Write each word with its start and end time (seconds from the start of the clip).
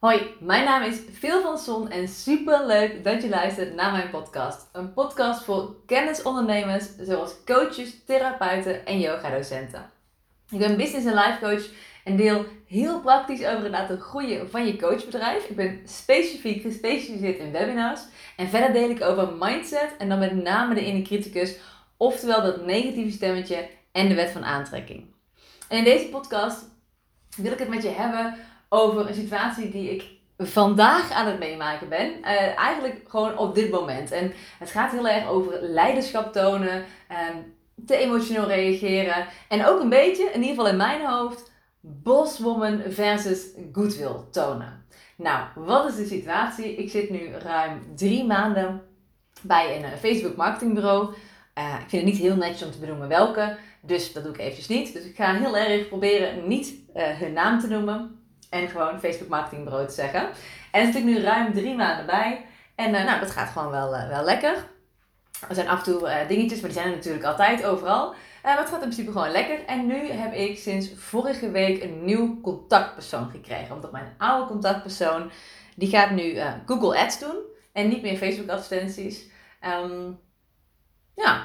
Hoi, 0.00 0.34
mijn 0.40 0.64
naam 0.64 0.82
is 0.82 0.98
Phil 1.12 1.42
van 1.42 1.58
Son 1.58 1.90
en 1.90 2.08
super 2.08 2.66
leuk 2.66 3.04
dat 3.04 3.22
je 3.22 3.28
luistert 3.28 3.74
naar 3.74 3.92
mijn 3.92 4.10
podcast. 4.10 4.68
Een 4.72 4.92
podcast 4.92 5.42
voor 5.42 5.76
kennisondernemers 5.86 6.96
zoals 7.00 7.44
coaches, 7.44 8.04
therapeuten 8.04 8.86
en 8.86 9.00
yogadocenten. 9.00 9.90
Ik 10.50 10.58
ben 10.58 10.76
business 10.76 11.06
en 11.06 11.14
life 11.14 11.38
coach 11.40 11.68
en 12.04 12.16
deel 12.16 12.44
heel 12.66 13.00
praktisch 13.00 13.44
over 13.44 13.62
het 13.62 13.70
laten 13.70 14.00
groeien 14.00 14.50
van 14.50 14.66
je 14.66 14.76
coachbedrijf. 14.76 15.44
Ik 15.44 15.56
ben 15.56 15.80
specifiek 15.84 16.62
gespecialiseerd 16.62 17.38
in 17.38 17.52
webinars 17.52 18.00
en 18.36 18.48
verder 18.48 18.72
deel 18.72 18.90
ik 18.90 19.02
over 19.02 19.32
mindset 19.38 19.96
en 19.98 20.08
dan 20.08 20.18
met 20.18 20.42
name 20.42 20.74
de 20.74 20.84
inner 20.84 21.02
criticus, 21.02 21.56
oftewel 21.96 22.42
dat 22.42 22.66
negatieve 22.66 23.16
stemmetje 23.16 23.68
en 23.92 24.08
de 24.08 24.14
wet 24.14 24.30
van 24.30 24.44
aantrekking. 24.44 25.14
En 25.68 25.78
in 25.78 25.84
deze 25.84 26.08
podcast 26.08 26.64
wil 27.36 27.52
ik 27.52 27.58
het 27.58 27.68
met 27.68 27.82
je 27.82 27.88
hebben 27.88 28.34
over 28.68 29.08
een 29.08 29.14
situatie 29.14 29.70
die 29.70 29.90
ik 29.90 30.16
vandaag 30.38 31.10
aan 31.12 31.26
het 31.26 31.38
meemaken 31.38 31.88
ben. 31.88 32.08
Uh, 32.08 32.58
eigenlijk 32.58 33.00
gewoon 33.08 33.38
op 33.38 33.54
dit 33.54 33.70
moment. 33.70 34.10
En 34.10 34.32
het 34.58 34.70
gaat 34.70 34.90
heel 34.90 35.08
erg 35.08 35.28
over 35.28 35.62
leiderschap 35.62 36.32
tonen, 36.32 36.84
um, 37.32 37.54
te 37.86 37.96
emotioneel 37.96 38.46
reageren. 38.46 39.26
En 39.48 39.66
ook 39.66 39.80
een 39.80 39.88
beetje, 39.88 40.24
in 40.24 40.40
ieder 40.40 40.48
geval 40.48 40.68
in 40.68 40.76
mijn 40.76 41.06
hoofd, 41.06 41.50
bosswoman 41.80 42.82
versus 42.88 43.46
goodwill 43.72 44.16
tonen. 44.30 44.86
Nou, 45.16 45.46
wat 45.54 45.88
is 45.88 45.96
de 45.96 46.06
situatie? 46.06 46.74
Ik 46.74 46.90
zit 46.90 47.10
nu 47.10 47.30
ruim 47.32 47.92
drie 47.96 48.24
maanden 48.24 48.82
bij 49.42 49.76
een 49.76 49.84
eh, 49.84 49.98
Facebook 49.98 50.36
marketingbureau. 50.36 51.14
Uh, 51.58 51.74
ik 51.74 51.88
vind 51.88 52.02
het 52.02 52.12
niet 52.12 52.20
heel 52.20 52.36
netjes 52.36 52.62
om 52.62 52.70
te 52.70 52.78
benoemen 52.78 53.08
welke, 53.08 53.56
dus 53.80 54.12
dat 54.12 54.22
doe 54.22 54.32
ik 54.32 54.38
eventjes 54.38 54.66
niet. 54.66 54.92
Dus 54.92 55.04
ik 55.04 55.16
ga 55.16 55.34
heel 55.34 55.56
erg 55.56 55.88
proberen 55.88 56.48
niet 56.48 56.74
hun 56.92 57.32
naam 57.32 57.60
te 57.60 57.68
noemen. 57.68 58.17
En 58.48 58.68
gewoon 58.68 59.00
Facebook 59.00 59.28
marketingbureau 59.28 59.86
te 59.86 59.94
zeggen. 59.94 60.28
En 60.70 60.86
zit 60.86 60.94
ik 60.94 61.04
nu 61.04 61.20
ruim 61.20 61.52
drie 61.52 61.74
maanden 61.74 62.06
bij. 62.06 62.46
En 62.74 62.94
uh, 62.94 63.04
nou, 63.04 63.20
dat 63.20 63.30
gaat 63.30 63.50
gewoon 63.50 63.70
wel, 63.70 63.94
uh, 63.94 64.08
wel 64.08 64.24
lekker. 64.24 64.66
Er 65.48 65.54
zijn 65.54 65.68
af 65.68 65.78
en 65.78 65.92
toe 65.92 66.08
uh, 66.08 66.28
dingetjes, 66.28 66.60
maar 66.60 66.70
die 66.70 66.78
zijn 66.78 66.90
er 66.90 66.96
natuurlijk 66.96 67.24
altijd 67.24 67.64
overal. 67.64 68.14
maar 68.42 68.58
het 68.58 68.68
gaat 68.68 68.82
in 68.82 68.88
principe 68.88 69.12
gewoon 69.12 69.30
lekker. 69.30 69.64
En 69.64 69.86
nu 69.86 70.10
heb 70.10 70.32
ik 70.32 70.58
sinds 70.58 70.90
vorige 70.96 71.50
week 71.50 71.82
een 71.82 72.04
nieuw 72.04 72.40
contactpersoon 72.40 73.30
gekregen. 73.30 73.74
Omdat 73.74 73.92
mijn 73.92 74.14
oude 74.18 74.46
contactpersoon, 74.46 75.30
die 75.76 75.88
gaat 75.88 76.10
nu 76.10 76.40
Google 76.66 76.98
Ads 76.98 77.18
doen. 77.18 77.36
En 77.72 77.88
niet 77.88 78.02
meer 78.02 78.16
Facebook 78.16 78.48
advertenties. 78.48 79.26
Um, 79.82 80.20
ja, 81.14 81.44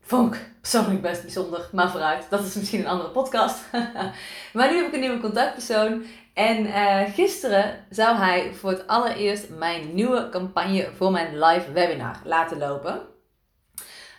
vond 0.00 0.34
ik 0.34 0.50
persoonlijk 0.60 1.02
best 1.02 1.22
bijzonder. 1.22 1.68
Maar 1.72 1.90
vooruit, 1.90 2.26
dat 2.30 2.44
is 2.44 2.54
misschien 2.54 2.80
een 2.80 2.86
andere 2.86 3.10
podcast. 3.10 3.64
maar 4.54 4.70
nu 4.70 4.76
heb 4.76 4.86
ik 4.86 4.92
een 4.92 5.00
nieuwe 5.00 5.20
contactpersoon. 5.20 6.04
En 6.34 6.66
uh, 6.66 7.00
gisteren 7.14 7.86
zou 7.90 8.16
hij 8.16 8.52
voor 8.54 8.70
het 8.70 8.86
allereerst 8.86 9.48
mijn 9.48 9.94
nieuwe 9.94 10.28
campagne 10.28 10.90
voor 10.96 11.10
mijn 11.10 11.38
live 11.38 11.72
webinar 11.72 12.20
laten 12.24 12.58
lopen. 12.58 13.00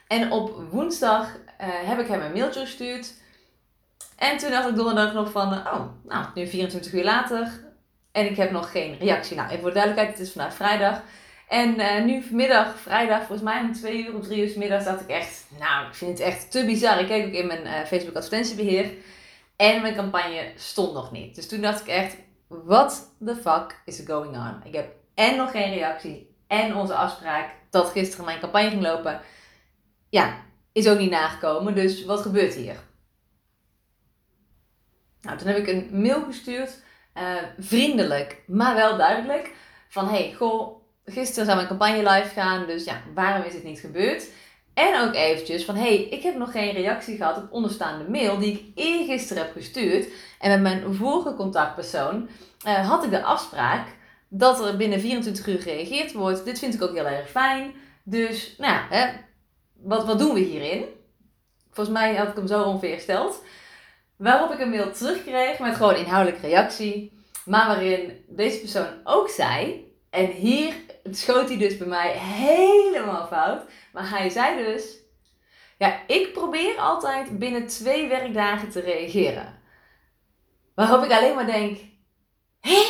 En 0.08 0.32
op 0.32 0.62
woensdag 0.72 1.28
uh, 1.28 1.38
heb 1.60 2.00
ik 2.00 2.08
hem 2.08 2.22
een 2.22 2.32
mailtje 2.32 2.60
gestuurd. 2.60 3.14
En 4.18 4.38
toen 4.38 4.50
dacht 4.50 4.70
ik 4.70 4.76
donderdag 4.76 5.14
nog 5.14 5.32
van, 5.32 5.54
oh, 5.54 5.82
nou, 6.04 6.26
nu 6.34 6.48
24 6.48 6.94
uur 6.94 7.04
later. 7.04 7.64
En 8.12 8.26
ik 8.26 8.38
heb 8.38 8.52
nog 8.52 8.72
geen 8.72 8.98
reactie. 8.98 9.36
Nou, 9.36 9.48
even 9.48 9.62
voor 9.62 9.70
de 9.70 9.76
duidelijkheid, 9.76 10.18
het 10.18 10.28
is 10.28 10.34
vandaag 10.34 10.54
vrijdag. 10.54 11.02
En 11.48 12.06
nu 12.06 12.22
vanmiddag, 12.24 12.80
vrijdag, 12.80 13.18
volgens 13.18 13.42
mij 13.42 13.62
om 13.62 13.74
2 13.74 14.06
uur 14.06 14.16
of 14.16 14.26
3 14.26 14.50
uur 14.50 14.58
middags, 14.58 14.86
dacht 14.86 15.02
ik 15.02 15.08
echt, 15.08 15.46
nou, 15.60 15.88
ik 15.88 15.94
vind 15.94 16.18
het 16.18 16.28
echt 16.28 16.52
te 16.52 16.66
bizar. 16.66 17.00
Ik 17.00 17.08
keek 17.08 17.26
ook 17.26 17.34
in 17.34 17.48
mijn 17.48 17.88
Facebook 17.88 18.16
advertentiebeheer. 18.16 18.92
En 19.56 19.82
mijn 19.82 19.96
campagne 19.96 20.52
stond 20.56 20.94
nog 20.94 21.12
niet. 21.12 21.36
Dus 21.36 21.48
toen 21.48 21.62
dacht 21.62 21.82
ik 21.82 21.88
echt, 21.88 22.18
what 22.48 23.16
the 23.26 23.36
fuck 23.36 23.82
is 23.86 24.02
going 24.06 24.36
on? 24.38 24.62
Ik 24.64 24.74
heb 24.74 24.94
en 25.14 25.38
nog 25.38 25.52
geen 25.52 25.74
reactie 25.74 26.36
en 26.48 26.76
onze 26.76 26.96
afspraak 26.96 27.54
dat 27.70 27.90
gisteren 27.90 28.26
mijn 28.26 28.40
campagne 28.40 28.70
ging 28.70 28.82
lopen, 28.82 29.22
ja, 30.10 30.44
is 30.72 30.88
ook 30.88 30.98
niet 30.98 31.12
nagekomen. 31.12 31.76
Dus 31.76 32.06
wat 32.06 32.22
gebeurt 32.22 32.54
hier? 32.54 32.76
Nou, 35.22 35.38
toen 35.38 35.48
heb 35.48 35.58
ik 35.58 35.68
een 35.68 36.02
mail 36.02 36.24
gestuurd, 36.24 36.84
uh, 37.18 37.36
vriendelijk, 37.58 38.42
maar 38.48 38.76
wel 38.76 38.98
duidelijk, 38.98 39.54
van 39.88 40.10
hey, 40.10 40.34
goh, 40.34 40.84
gisteren 41.06 41.46
zou 41.46 41.58
mijn 41.58 41.68
campagne 41.68 42.10
live 42.10 42.30
gaan, 42.30 42.66
dus 42.66 42.84
ja, 42.84 43.02
waarom 43.14 43.44
is 43.44 43.54
het 43.54 43.64
niet 43.64 43.80
gebeurd? 43.80 44.28
En 44.76 45.02
ook 45.02 45.14
eventjes 45.14 45.66
van, 45.66 45.76
hey, 45.76 45.96
ik 45.96 46.24
heb 46.24 46.36
nog 46.36 46.52
geen 46.52 46.72
reactie 46.72 47.18
gehad 47.18 47.38
op 47.38 47.52
onderstaande 47.52 48.10
mail 48.10 48.38
die 48.38 48.52
ik 48.52 48.64
eergisteren 48.76 49.44
heb 49.44 49.52
gestuurd. 49.52 50.08
En 50.40 50.50
met 50.50 50.62
mijn 50.62 50.94
vorige 50.94 51.34
contactpersoon 51.34 52.30
uh, 52.68 52.90
had 52.90 53.04
ik 53.04 53.10
de 53.10 53.24
afspraak 53.24 53.88
dat 54.30 54.66
er 54.66 54.78
binnen 54.78 55.00
24 55.00 55.48
uur 55.48 55.62
gereageerd 55.62 56.14
wordt. 56.14 56.46
Dit 56.46 56.60
vind 56.60 56.74
ik 56.74 56.82
ook 56.82 56.96
heel 56.96 57.08
erg 57.08 57.30
fijn. 57.30 57.74
Dus, 58.04 58.56
nou 58.58 58.78
hè, 58.90 59.08
wat, 59.74 60.06
wat 60.06 60.20
doen 60.20 60.34
we 60.34 60.40
hierin? 60.40 60.86
Volgens 61.72 61.98
mij 61.98 62.16
had 62.16 62.28
ik 62.28 62.36
hem 62.36 62.48
zo 62.48 62.64
ongeveer 62.64 62.96
gesteld. 62.96 63.44
Waarop 64.18 64.52
ik 64.52 64.60
een 64.60 64.70
mail 64.70 64.92
terugkreeg 64.92 65.60
met 65.60 65.76
gewoon 65.76 65.96
inhoudelijke 65.96 66.48
reactie. 66.48 67.14
Maar 67.46 67.68
waarin 67.68 68.26
deze 68.28 68.60
persoon 68.60 68.88
ook 69.04 69.30
zei, 69.30 69.85
en 70.16 70.32
hier 70.32 70.74
schoot 71.12 71.48
hij 71.48 71.58
dus 71.58 71.78
bij 71.78 71.88
mij 71.88 72.12
helemaal 72.18 73.28
fout. 73.28 73.62
Maar 73.94 74.10
hij 74.10 74.30
zei 74.30 74.64
dus: 74.64 74.98
Ja, 75.78 76.00
ik 76.08 76.34
probeer 76.34 76.78
altijd 76.78 77.40
binnen 77.40 77.68
twee 77.68 78.08
werkdagen 78.08 78.70
te 78.70 78.80
reageren. 78.80 79.60
Waarop 80.76 81.04
ik 81.04 81.12
alleen 81.12 81.36
maar 81.36 81.46
denk: 81.46 81.80
Hé? 82.60 82.84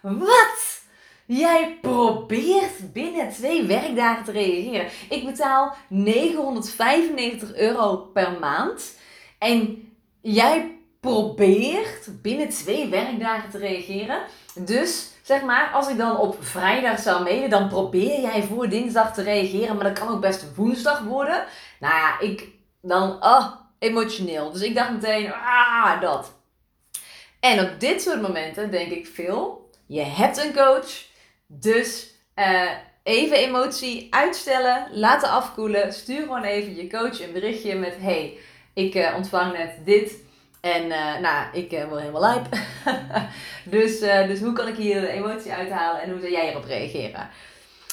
Wat? 0.24 0.80
Jij 1.26 1.78
probeert 1.80 2.92
binnen 2.92 3.30
twee 3.30 3.66
werkdagen 3.66 4.24
te 4.24 4.32
reageren. 4.32 4.88
Ik 5.08 5.24
betaal 5.24 5.76
995 5.88 7.54
euro 7.54 7.96
per 7.96 8.38
maand. 8.40 8.98
En 9.38 9.88
jij 10.20 10.78
probeert 11.00 12.22
binnen 12.22 12.48
twee 12.48 12.88
werkdagen 12.88 13.50
te 13.50 13.58
reageren. 13.58 14.22
Dus 14.54 15.10
zeg 15.22 15.42
maar, 15.42 15.70
als 15.72 15.88
ik 15.88 15.96
dan 15.96 16.16
op 16.16 16.36
vrijdag 16.40 16.98
zou 16.98 17.22
mailen, 17.22 17.50
dan 17.50 17.68
probeer 17.68 18.20
jij 18.20 18.42
voor 18.42 18.68
dinsdag 18.68 19.14
te 19.14 19.22
reageren, 19.22 19.76
maar 19.76 19.84
dat 19.84 19.98
kan 19.98 20.08
ook 20.08 20.20
best 20.20 20.54
woensdag 20.54 21.00
worden. 21.00 21.44
Nou 21.80 21.94
ja, 21.94 22.20
ik 22.20 22.48
dan, 22.82 23.24
oh, 23.24 23.46
emotioneel. 23.78 24.52
Dus 24.52 24.62
ik 24.62 24.74
dacht 24.74 24.90
meteen, 24.90 25.32
ah, 25.32 26.00
dat. 26.00 26.32
En 27.40 27.60
op 27.60 27.80
dit 27.80 28.02
soort 28.02 28.20
momenten 28.20 28.70
denk 28.70 28.90
ik 28.90 29.06
veel, 29.06 29.70
je 29.86 30.02
hebt 30.02 30.44
een 30.44 30.54
coach, 30.54 31.04
dus 31.46 32.10
uh, 32.36 32.70
even 33.02 33.36
emotie 33.36 34.06
uitstellen, 34.10 34.86
laten 34.92 35.30
afkoelen. 35.30 35.92
Stuur 35.92 36.20
gewoon 36.20 36.42
even 36.42 36.76
je 36.76 36.88
coach 36.88 37.22
een 37.22 37.32
berichtje 37.32 37.74
met, 37.74 37.94
hey, 37.98 38.38
ik 38.74 38.94
uh, 38.94 39.14
ontvang 39.16 39.52
net 39.52 39.70
dit. 39.84 40.14
En 40.60 40.84
uh, 40.84 41.18
nou, 41.18 41.46
ik 41.52 41.72
uh, 41.72 41.84
word 41.84 42.00
helemaal 42.00 42.20
lijp. 42.20 42.46
dus, 43.76 44.00
uh, 44.00 44.26
dus 44.26 44.40
hoe 44.40 44.52
kan 44.52 44.68
ik 44.68 44.76
hier 44.76 45.00
de 45.00 45.08
emotie 45.08 45.52
uithalen 45.52 46.02
en 46.02 46.10
hoe 46.10 46.20
zou 46.20 46.32
jij 46.32 46.50
erop 46.50 46.64
reageren? 46.64 47.28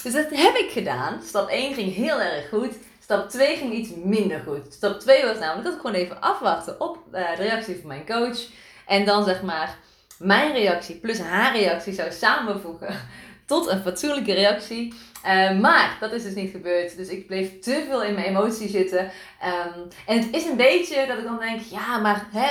Dus 0.03 0.13
dat 0.13 0.29
heb 0.29 0.55
ik 0.55 0.69
gedaan. 0.71 1.21
Stap 1.23 1.49
1 1.49 1.73
ging 1.73 1.95
heel 1.95 2.21
erg 2.21 2.49
goed. 2.49 2.73
Stap 2.99 3.29
2 3.29 3.55
ging 3.55 3.73
iets 3.73 3.89
minder 3.95 4.39
goed. 4.45 4.73
Stap 4.73 4.99
2 4.99 5.25
was 5.25 5.39
namelijk 5.39 5.63
dat 5.63 5.73
ik 5.73 5.79
gewoon 5.79 5.95
even 5.95 6.21
afwachten 6.21 6.81
op 6.81 6.97
de 7.11 7.35
reactie 7.37 7.77
van 7.79 7.87
mijn 7.87 8.05
coach. 8.05 8.39
En 8.85 9.05
dan 9.05 9.23
zeg 9.23 9.41
maar 9.41 9.77
mijn 10.17 10.53
reactie 10.53 10.95
plus 10.95 11.19
haar 11.19 11.57
reactie 11.57 11.93
zou 11.93 12.11
samenvoegen 12.11 12.95
tot 13.45 13.67
een 13.67 13.81
fatsoenlijke 13.81 14.33
reactie. 14.33 14.93
Uh, 15.27 15.59
maar 15.59 15.97
dat 15.99 16.11
is 16.11 16.23
dus 16.23 16.33
niet 16.33 16.51
gebeurd. 16.51 16.97
Dus 16.97 17.09
ik 17.09 17.27
bleef 17.27 17.59
te 17.59 17.85
veel 17.87 18.03
in 18.03 18.13
mijn 18.13 18.25
emotie 18.25 18.69
zitten. 18.69 18.99
Um, 18.99 19.87
en 20.05 20.19
het 20.19 20.27
is 20.31 20.45
een 20.45 20.57
beetje 20.57 21.05
dat 21.07 21.17
ik 21.17 21.23
dan 21.23 21.39
denk: 21.39 21.61
ja, 21.61 21.97
maar 21.97 22.27
hè, 22.31 22.49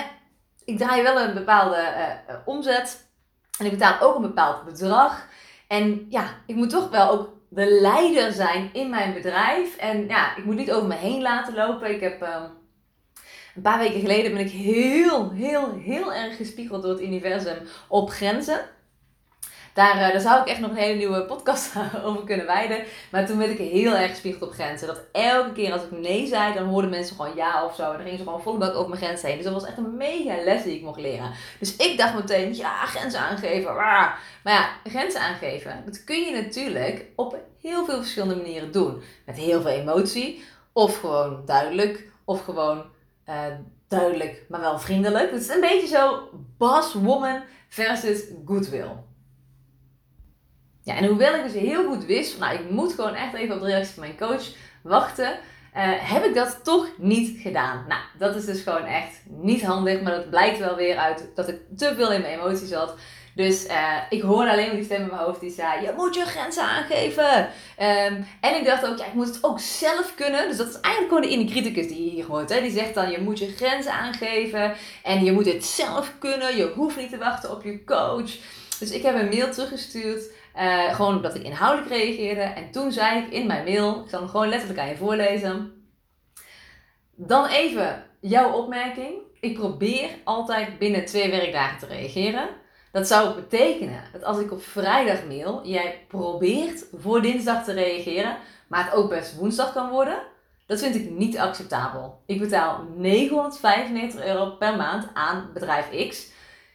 ik 0.65 0.79
draai 0.79 1.03
wel 1.03 1.21
een 1.21 1.35
bepaalde 1.35 1.77
uh, 1.77 2.35
omzet. 2.45 3.07
En 3.59 3.65
ik 3.65 3.71
betaal 3.71 4.01
ook 4.01 4.17
een 4.17 4.23
bepaald 4.23 4.65
bedrag. 4.65 5.29
En 5.69 6.07
ja, 6.09 6.25
ik 6.47 6.55
moet 6.55 6.71
toch 6.71 6.91
wel 6.91 7.11
ook 7.11 7.29
de 7.49 7.67
leider 7.81 8.33
zijn 8.33 8.71
in 8.73 8.91
mijn 8.91 9.15
bedrijf. 9.15 9.77
En 9.77 10.09
ja, 10.09 10.37
ik 10.37 10.45
moet 10.45 10.57
niet 10.57 10.73
over 10.73 10.89
me 10.89 10.95
heen 10.95 11.23
laten 11.23 11.55
lopen. 11.55 11.91
Ik 11.91 12.01
heb. 12.01 12.23
Um, 12.23 12.65
een 13.57 13.63
paar 13.63 13.79
weken 13.79 14.01
geleden 14.01 14.35
ben 14.35 14.45
ik 14.45 14.51
heel, 14.51 15.31
heel, 15.31 15.75
heel 15.75 16.15
erg 16.15 16.37
gespiegeld 16.37 16.83
door 16.83 16.91
het 16.91 17.01
universum 17.01 17.59
op 17.89 18.11
grenzen. 18.11 18.61
Daar, 19.77 19.97
uh, 19.97 20.13
daar 20.13 20.21
zou 20.21 20.41
ik 20.41 20.49
echt 20.49 20.61
nog 20.61 20.71
een 20.71 20.77
hele 20.77 20.97
nieuwe 20.97 21.25
podcast 21.25 21.73
over 22.05 22.25
kunnen 22.25 22.47
wijden. 22.47 22.85
Maar 23.11 23.27
toen 23.27 23.39
werd 23.39 23.51
ik 23.51 23.59
heel 23.59 23.95
erg 23.97 24.11
gespiegeld 24.11 24.43
op 24.43 24.53
grenzen. 24.53 24.87
Dat 24.87 25.01
elke 25.13 25.53
keer 25.53 25.73
als 25.73 25.83
ik 25.83 25.91
nee 25.91 26.27
zei, 26.27 26.55
dan 26.55 26.69
hoorden 26.69 26.91
mensen 26.91 27.17
gewoon 27.17 27.37
ja 27.37 27.65
of 27.65 27.75
zo. 27.75 27.83
En 27.83 27.93
dan 27.93 28.01
gingen 28.01 28.19
ze 28.19 28.25
gewoon 28.25 28.43
volle 28.43 28.59
bak 28.59 28.75
over 28.75 28.89
mijn 28.89 29.03
grens 29.03 29.23
heen. 29.23 29.37
Dus 29.37 29.45
dat 29.45 29.53
was 29.53 29.67
echt 29.67 29.77
een 29.77 29.97
mega 29.97 30.45
les 30.45 30.63
die 30.63 30.77
ik 30.77 30.83
mocht 30.83 31.01
leren. 31.01 31.31
Dus 31.59 31.77
ik 31.77 31.99
dacht 31.99 32.15
meteen, 32.15 32.55
ja, 32.55 32.87
grenzen 32.87 33.21
aangeven. 33.21 33.75
Maar 33.75 34.21
ja, 34.45 34.69
grenzen 34.85 35.21
aangeven, 35.21 35.83
dat 35.85 36.05
kun 36.05 36.21
je 36.21 36.43
natuurlijk 36.43 37.05
op 37.17 37.37
heel 37.61 37.85
veel 37.85 37.97
verschillende 37.97 38.37
manieren 38.37 38.73
doen. 38.73 39.03
Met 39.27 39.37
heel 39.37 39.61
veel 39.61 39.71
emotie. 39.71 40.45
Of 40.73 41.01
gewoon 41.01 41.43
duidelijk. 41.47 42.05
Of 42.25 42.45
gewoon 42.45 42.85
uh, 43.29 43.45
duidelijk, 43.89 44.43
maar 44.49 44.61
wel 44.61 44.79
vriendelijk. 44.79 45.31
Het 45.31 45.41
is 45.41 45.49
een 45.49 45.61
beetje 45.61 45.87
zo 45.87 46.29
boss 46.59 46.95
woman 46.95 47.43
versus 47.69 48.23
goodwill. 48.45 49.06
Ja, 50.87 50.97
en 50.97 51.05
hoewel 51.05 51.35
ik 51.35 51.43
dus 51.43 51.63
heel 51.63 51.87
goed 51.87 52.05
wist, 52.05 52.39
nou, 52.39 52.55
ik 52.55 52.71
moet 52.71 52.93
gewoon 52.93 53.15
echt 53.15 53.35
even 53.35 53.55
op 53.55 53.61
de 53.61 53.67
reactie 53.67 53.95
van 53.95 54.03
mijn 54.03 54.19
coach 54.19 54.45
wachten, 54.83 55.29
uh, 55.29 55.39
heb 55.85 56.25
ik 56.25 56.35
dat 56.35 56.61
toch 56.63 56.89
niet 56.99 57.41
gedaan. 57.41 57.85
Nou, 57.89 58.01
dat 58.19 58.37
is 58.37 58.45
dus 58.45 58.63
gewoon 58.63 58.85
echt 58.85 59.21
niet 59.25 59.63
handig, 59.63 60.01
maar 60.01 60.13
dat 60.13 60.31
blijkt 60.31 60.59
wel 60.59 60.77
weer 60.77 60.97
uit 60.97 61.29
dat 61.35 61.49
ik 61.49 61.61
te 61.77 61.95
veel 61.95 62.13
in 62.13 62.21
mijn 62.21 62.39
emoties 62.39 62.69
zat. 62.69 62.95
Dus 63.35 63.67
uh, 63.67 63.97
ik 64.11 64.23
hoorde 64.23 64.51
alleen 64.51 64.67
maar 64.67 64.77
die 64.77 64.85
stem 64.85 65.01
in 65.01 65.07
mijn 65.07 65.21
hoofd 65.21 65.41
die 65.41 65.51
zei: 65.51 65.83
Je 65.83 65.93
moet 65.97 66.15
je 66.15 66.25
grenzen 66.25 66.63
aangeven. 66.63 67.39
Um, 67.79 68.27
en 68.41 68.57
ik 68.57 68.65
dacht 68.65 68.87
ook: 68.87 68.99
Ja, 68.99 69.07
ik 69.07 69.15
moet 69.15 69.27
het 69.27 69.39
ook 69.45 69.61
zelf 69.61 70.15
kunnen. 70.15 70.49
Dus 70.49 70.57
dat 70.57 70.69
is 70.69 70.81
eigenlijk 70.81 71.15
gewoon 71.15 71.23
de 71.23 71.37
inner 71.37 71.53
criticus 71.53 71.89
die 71.89 72.05
je 72.05 72.11
hier 72.11 72.27
hoort. 72.27 72.51
Hè? 72.51 72.61
Die 72.61 72.71
zegt 72.71 72.95
dan: 72.95 73.11
Je 73.11 73.21
moet 73.21 73.39
je 73.39 73.53
grenzen 73.57 73.93
aangeven. 73.93 74.75
En 75.03 75.25
je 75.25 75.33
moet 75.33 75.53
het 75.53 75.65
zelf 75.65 76.13
kunnen. 76.19 76.57
Je 76.57 76.73
hoeft 76.75 76.97
niet 76.97 77.11
te 77.11 77.19
wachten 77.19 77.51
op 77.51 77.63
je 77.63 77.85
coach. 77.85 78.31
Dus 78.79 78.91
ik 78.91 79.03
heb 79.03 79.15
een 79.15 79.29
mail 79.29 79.53
teruggestuurd. 79.53 80.25
Uh, 80.59 80.95
gewoon 80.95 81.23
dat 81.23 81.35
ik 81.35 81.43
inhoudelijk 81.43 81.91
reageerde. 81.91 82.41
En 82.41 82.71
toen 82.71 82.93
zei 82.93 83.23
ik 83.23 83.33
in 83.33 83.47
mijn 83.47 83.65
mail: 83.65 84.03
Ik 84.05 84.11
zal 84.11 84.21
hem 84.21 84.29
gewoon 84.29 84.49
letterlijk 84.49 84.81
aan 84.81 84.89
je 84.89 84.97
voorlezen. 84.97 85.73
Dan 87.15 87.47
even 87.47 88.05
jouw 88.21 88.53
opmerking. 88.53 89.15
Ik 89.41 89.55
probeer 89.55 90.11
altijd 90.25 90.79
binnen 90.79 91.05
twee 91.05 91.31
werkdagen 91.31 91.79
te 91.79 91.87
reageren. 91.87 92.49
Dat 92.93 93.07
zou 93.07 93.35
betekenen 93.35 94.03
dat 94.13 94.25
als 94.25 94.39
ik 94.39 94.53
op 94.53 94.63
vrijdag 94.63 95.25
mail, 95.25 95.61
jij 95.65 96.05
probeert 96.09 96.85
voor 96.99 97.23
dinsdag 97.23 97.65
te 97.65 97.73
reageren, 97.73 98.37
maar 98.69 98.85
het 98.85 98.95
ook 98.95 99.09
best 99.09 99.37
woensdag 99.37 99.73
kan 99.73 99.91
worden. 99.91 100.19
Dat 100.67 100.81
vind 100.81 100.95
ik 100.95 101.11
niet 101.11 101.39
acceptabel. 101.39 102.23
Ik 102.27 102.41
betaal 102.41 102.85
995 102.97 104.25
euro 104.25 104.51
per 104.51 104.77
maand 104.77 105.09
aan 105.15 105.51
bedrijf 105.55 106.09
X. 106.09 106.27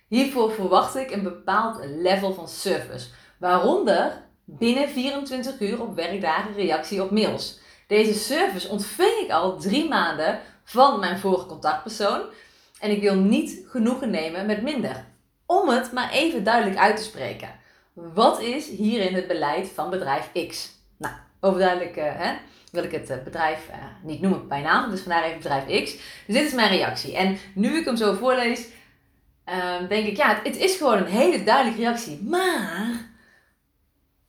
Hiervoor 0.08 0.52
verwacht 0.52 0.96
ik 0.96 1.12
een 1.12 1.24
bepaald 1.24 1.86
level 1.86 2.34
van 2.34 2.48
service, 2.48 3.10
waaronder 3.42 4.22
binnen 4.46 4.90
24 4.90 5.60
uur 5.60 5.82
op 5.82 5.96
werkdagen 5.96 6.54
reactie 6.54 7.04
op 7.04 7.12
mails. 7.12 7.60
Deze 7.88 8.14
service 8.14 8.70
ontving 8.70 9.20
ik 9.24 9.32
al 9.32 9.58
drie 9.58 9.88
maanden 9.88 10.40
van 10.64 11.00
mijn 11.00 11.20
vorige 11.20 11.46
contactpersoon 11.46 12.22
en 12.80 12.92
ik 12.92 13.02
wil 13.02 13.16
niet 13.16 13.64
genoegen 13.68 14.10
nemen 14.10 14.46
met 14.46 14.62
minder 14.62 15.06
om 15.46 15.70
het 15.70 15.92
maar 15.92 16.12
even 16.12 16.44
duidelijk 16.44 16.80
uit 16.80 16.98
te 16.98 17.04
spreken. 17.04 17.50
Wat 17.94 18.42
is 18.42 18.68
hierin 18.68 19.14
het 19.14 19.28
beleid 19.28 19.70
van 19.74 19.90
bedrijf 19.90 20.32
X? 20.48 20.72
Nou, 20.98 21.14
overduidelijk 21.40 21.98
uh, 21.98 22.04
hè, 22.06 22.34
wil 22.72 22.84
ik 22.84 22.92
het 22.92 23.10
uh, 23.10 23.16
bedrijf 23.24 23.70
uh, 23.70 23.76
niet 24.04 24.22
noemen 24.22 24.48
bij 24.48 24.62
naam, 24.62 24.90
dus 24.90 25.02
vandaar 25.02 25.24
even 25.24 25.38
bedrijf 25.38 25.84
X. 25.84 25.92
Dus 26.26 26.36
dit 26.36 26.46
is 26.46 26.54
mijn 26.54 26.70
reactie. 26.70 27.16
En 27.16 27.38
nu 27.54 27.78
ik 27.78 27.86
hem 27.86 27.96
zo 27.96 28.14
voorlees, 28.14 28.68
ehm, 29.44 29.88
denk 29.88 30.08
ik, 30.08 30.18
ja, 30.18 30.40
het, 30.44 30.58
is 30.58 30.76
gewoon 30.76 30.98
een 30.98 31.06
hele 31.06 31.44
duidelijke 31.44 31.82
reactie. 31.82 32.22
Maar, 32.24 33.11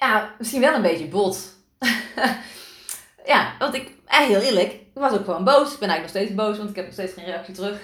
ja, 0.03 0.35
misschien 0.39 0.61
wel 0.61 0.75
een 0.75 0.83
beetje 0.83 1.09
bot. 1.09 1.57
ja, 3.33 3.55
want 3.59 3.75
ik, 3.75 3.91
heel 4.07 4.41
eerlijk, 4.41 4.73
ik 4.73 4.89
was 4.95 5.13
ook 5.13 5.25
gewoon 5.25 5.45
boos. 5.45 5.73
Ik 5.73 5.79
ben 5.79 5.89
eigenlijk 5.89 6.01
nog 6.01 6.09
steeds 6.09 6.35
boos, 6.35 6.57
want 6.57 6.71
ik 6.71 6.77
heb 6.77 6.85
nog 6.85 6.95
steeds 6.95 7.13
geen 7.13 7.25
reactie 7.25 7.55
terug. 7.55 7.83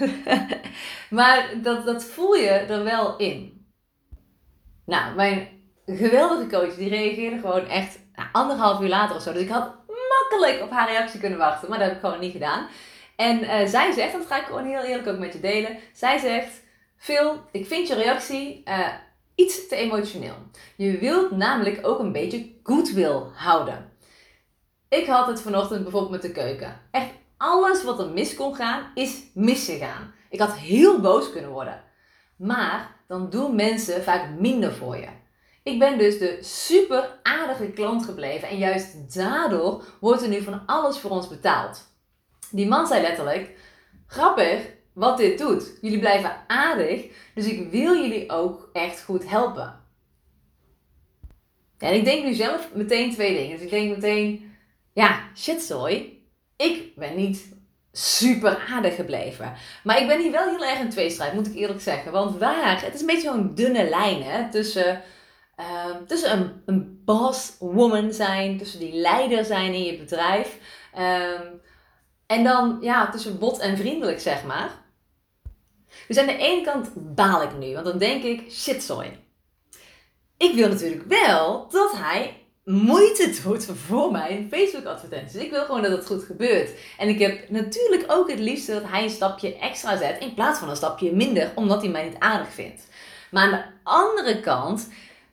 maar 1.18 1.50
dat, 1.62 1.86
dat 1.86 2.04
voel 2.04 2.34
je 2.34 2.48
er 2.48 2.84
wel 2.84 3.16
in. 3.16 3.66
Nou, 4.84 5.14
mijn 5.14 5.48
geweldige 5.86 6.46
coach 6.46 6.74
die 6.74 6.88
reageerde 6.88 7.38
gewoon 7.38 7.66
echt 7.66 7.98
nou, 8.14 8.28
anderhalf 8.32 8.80
uur 8.80 8.88
later 8.88 9.16
of 9.16 9.22
zo. 9.22 9.32
Dus 9.32 9.42
ik 9.42 9.48
had 9.48 9.74
makkelijk 10.08 10.62
op 10.62 10.70
haar 10.70 10.88
reactie 10.88 11.20
kunnen 11.20 11.38
wachten, 11.38 11.68
maar 11.68 11.78
dat 11.78 11.88
heb 11.88 11.96
ik 11.96 12.04
gewoon 12.04 12.20
niet 12.20 12.32
gedaan. 12.32 12.66
En 13.16 13.42
uh, 13.42 13.66
zij 13.66 13.92
zegt, 13.92 14.12
en 14.12 14.18
dat 14.18 14.28
ga 14.28 14.38
ik 14.40 14.46
gewoon 14.46 14.66
heel 14.66 14.82
eerlijk 14.82 15.08
ook 15.08 15.18
met 15.18 15.32
je 15.32 15.40
delen. 15.40 15.78
Zij 15.92 16.18
zegt, 16.18 16.62
Phil, 16.96 17.44
ik 17.52 17.66
vind 17.66 17.88
je 17.88 17.94
reactie 17.94 18.62
uh, 18.64 18.88
iets 19.38 19.68
te 19.68 19.76
emotioneel. 19.76 20.34
Je 20.76 20.98
wilt 20.98 21.30
namelijk 21.30 21.86
ook 21.86 21.98
een 21.98 22.12
beetje 22.12 22.50
goodwill 22.62 23.22
houden. 23.34 23.92
Ik 24.88 25.06
had 25.06 25.26
het 25.26 25.40
vanochtend 25.40 25.82
bijvoorbeeld 25.82 26.12
met 26.12 26.22
de 26.22 26.32
keuken. 26.32 26.80
Echt 26.90 27.10
alles 27.36 27.84
wat 27.84 27.98
er 27.98 28.10
mis 28.10 28.34
kon 28.34 28.54
gaan, 28.54 28.90
is 28.94 29.22
misgegaan. 29.34 30.14
Ik 30.30 30.40
had 30.40 30.52
heel 30.52 31.00
boos 31.00 31.30
kunnen 31.30 31.50
worden. 31.50 31.82
Maar 32.36 32.96
dan 33.06 33.30
doen 33.30 33.54
mensen 33.54 34.02
vaak 34.02 34.38
minder 34.38 34.72
voor 34.72 34.96
je. 34.96 35.08
Ik 35.62 35.78
ben 35.78 35.98
dus 35.98 36.18
de 36.18 36.38
super 36.40 37.18
aardige 37.22 37.70
klant 37.70 38.04
gebleven 38.04 38.48
en 38.48 38.58
juist 38.58 39.14
daardoor 39.14 39.84
wordt 40.00 40.22
er 40.22 40.28
nu 40.28 40.42
van 40.42 40.62
alles 40.66 40.98
voor 40.98 41.10
ons 41.10 41.28
betaald. 41.28 41.86
Die 42.50 42.68
man 42.68 42.86
zei 42.86 43.02
letterlijk: 43.02 43.58
Grappig 44.06 44.76
wat 44.98 45.16
dit 45.16 45.38
doet. 45.38 45.78
Jullie 45.80 45.98
blijven 45.98 46.36
aardig, 46.46 47.04
dus 47.34 47.46
ik 47.46 47.70
wil 47.70 47.94
jullie 47.94 48.30
ook 48.30 48.70
echt 48.72 49.02
goed 49.02 49.28
helpen. 49.28 49.86
en 51.78 51.94
ik 51.94 52.04
denk 52.04 52.24
nu 52.24 52.34
zelf 52.34 52.68
meteen 52.74 53.12
twee 53.12 53.36
dingen. 53.36 53.56
Dus 53.56 53.64
ik 53.64 53.70
denk 53.70 53.94
meteen: 53.94 54.52
ja, 54.92 55.20
shitzooi. 55.36 56.26
Ik 56.56 56.94
ben 56.94 57.16
niet 57.16 57.56
super 57.92 58.66
aardig 58.70 58.94
gebleven. 58.94 59.52
Maar 59.84 60.00
ik 60.00 60.06
ben 60.06 60.20
hier 60.20 60.32
wel 60.32 60.48
heel 60.48 60.64
erg 60.64 60.78
in 60.78 60.90
tweestrijd, 60.90 61.32
moet 61.32 61.46
ik 61.46 61.54
eerlijk 61.54 61.80
zeggen. 61.80 62.12
Want 62.12 62.38
waar, 62.38 62.84
het 62.84 62.94
is 62.94 63.00
een 63.00 63.06
beetje 63.06 63.28
zo'n 63.28 63.54
dunne 63.54 63.88
lijn 63.88 64.22
hè, 64.22 64.50
tussen, 64.50 65.02
uh, 65.60 65.96
tussen 66.06 66.32
een, 66.32 66.62
een 66.66 67.02
boss 67.04 67.56
woman 67.58 68.12
zijn, 68.12 68.58
tussen 68.58 68.80
die 68.80 68.92
leider 68.92 69.44
zijn 69.44 69.72
in 69.72 69.84
je 69.84 69.98
bedrijf. 69.98 70.58
Um, 70.98 71.60
en 72.26 72.44
dan 72.44 72.78
ja, 72.80 73.10
tussen 73.10 73.38
bot 73.38 73.58
en 73.58 73.76
vriendelijk, 73.76 74.20
zeg 74.20 74.44
maar. 74.44 74.70
Dus 76.08 76.16
aan 76.16 76.26
de 76.26 76.36
ene 76.36 76.62
kant 76.64 76.90
baal 76.94 77.42
ik 77.42 77.58
nu, 77.58 77.72
want 77.72 77.86
dan 77.86 77.98
denk 77.98 78.22
ik, 78.22 78.52
shitzooi. 78.52 79.10
Ik 80.36 80.54
wil 80.54 80.68
natuurlijk 80.68 81.04
wel 81.08 81.68
dat 81.70 81.92
hij 81.96 82.42
moeite 82.64 83.40
doet 83.42 83.66
voor 83.86 84.12
mijn 84.12 84.48
Facebook-advertenties. 84.50 85.42
Ik 85.42 85.50
wil 85.50 85.64
gewoon 85.64 85.82
dat 85.82 85.90
het 85.90 86.06
goed 86.06 86.24
gebeurt. 86.24 86.70
En 86.98 87.08
ik 87.08 87.18
heb 87.18 87.50
natuurlijk 87.50 88.04
ook 88.06 88.30
het 88.30 88.38
liefst 88.38 88.66
dat 88.66 88.82
hij 88.86 89.02
een 89.02 89.10
stapje 89.10 89.58
extra 89.58 89.96
zet 89.96 90.20
in 90.20 90.34
plaats 90.34 90.58
van 90.58 90.70
een 90.70 90.76
stapje 90.76 91.12
minder, 91.12 91.52
omdat 91.54 91.82
hij 91.82 91.90
mij 91.90 92.04
niet 92.04 92.18
aardig 92.18 92.52
vindt. 92.52 92.86
Maar 93.30 93.42
aan 93.42 93.50
de 93.50 93.64
andere 93.82 94.40
kant 94.40 94.88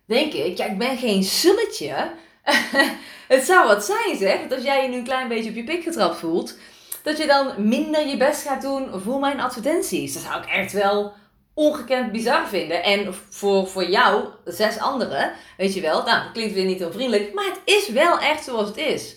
denk 0.06 0.34
ik, 0.34 0.58
ja, 0.58 0.66
ik 0.66 0.78
ben 0.78 0.98
geen 0.98 1.24
sulletje. 1.24 2.12
het 3.28 3.44
zou 3.44 3.68
wat 3.68 3.86
zijn, 3.86 4.18
zeg. 4.18 4.42
Dat 4.42 4.54
als 4.54 4.64
jij 4.64 4.84
je 4.84 4.90
nu 4.90 4.98
een 4.98 5.04
klein 5.04 5.28
beetje 5.28 5.50
op 5.50 5.56
je 5.56 5.64
pik 5.64 5.84
getrapt 5.84 6.18
voelt, 6.18 6.58
dat 7.06 7.18
je 7.18 7.28
dan 7.28 7.68
minder 7.68 8.08
je 8.08 8.18
best 8.18 8.48
gaat 8.48 8.62
doen 8.62 9.02
voor 9.02 9.20
mijn 9.20 9.40
advertenties. 9.40 10.14
Dat 10.14 10.24
zou 10.24 10.42
ik 10.42 10.50
echt 10.50 10.72
wel 10.72 11.14
ongekend 11.54 12.12
bizar 12.12 12.48
vinden. 12.48 12.84
En 12.84 13.14
voor, 13.30 13.68
voor 13.68 13.90
jou, 13.90 14.26
zes 14.46 14.80
anderen, 14.80 15.32
weet 15.58 15.74
je 15.74 15.82
wel, 15.82 16.04
nou, 16.04 16.24
dat 16.24 16.32
klinkt 16.32 16.54
weer 16.54 16.66
niet 16.66 16.80
heel 16.80 16.92
vriendelijk, 16.92 17.34
maar 17.34 17.46
het 17.46 17.60
is 17.66 17.90
wel 17.90 18.20
echt 18.20 18.44
zoals 18.44 18.68
het 18.68 18.78
is. 18.78 19.16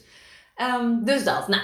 Ehm, 0.55 1.05
dus 1.05 1.25
dat. 1.25 1.49
Nou, 1.49 1.63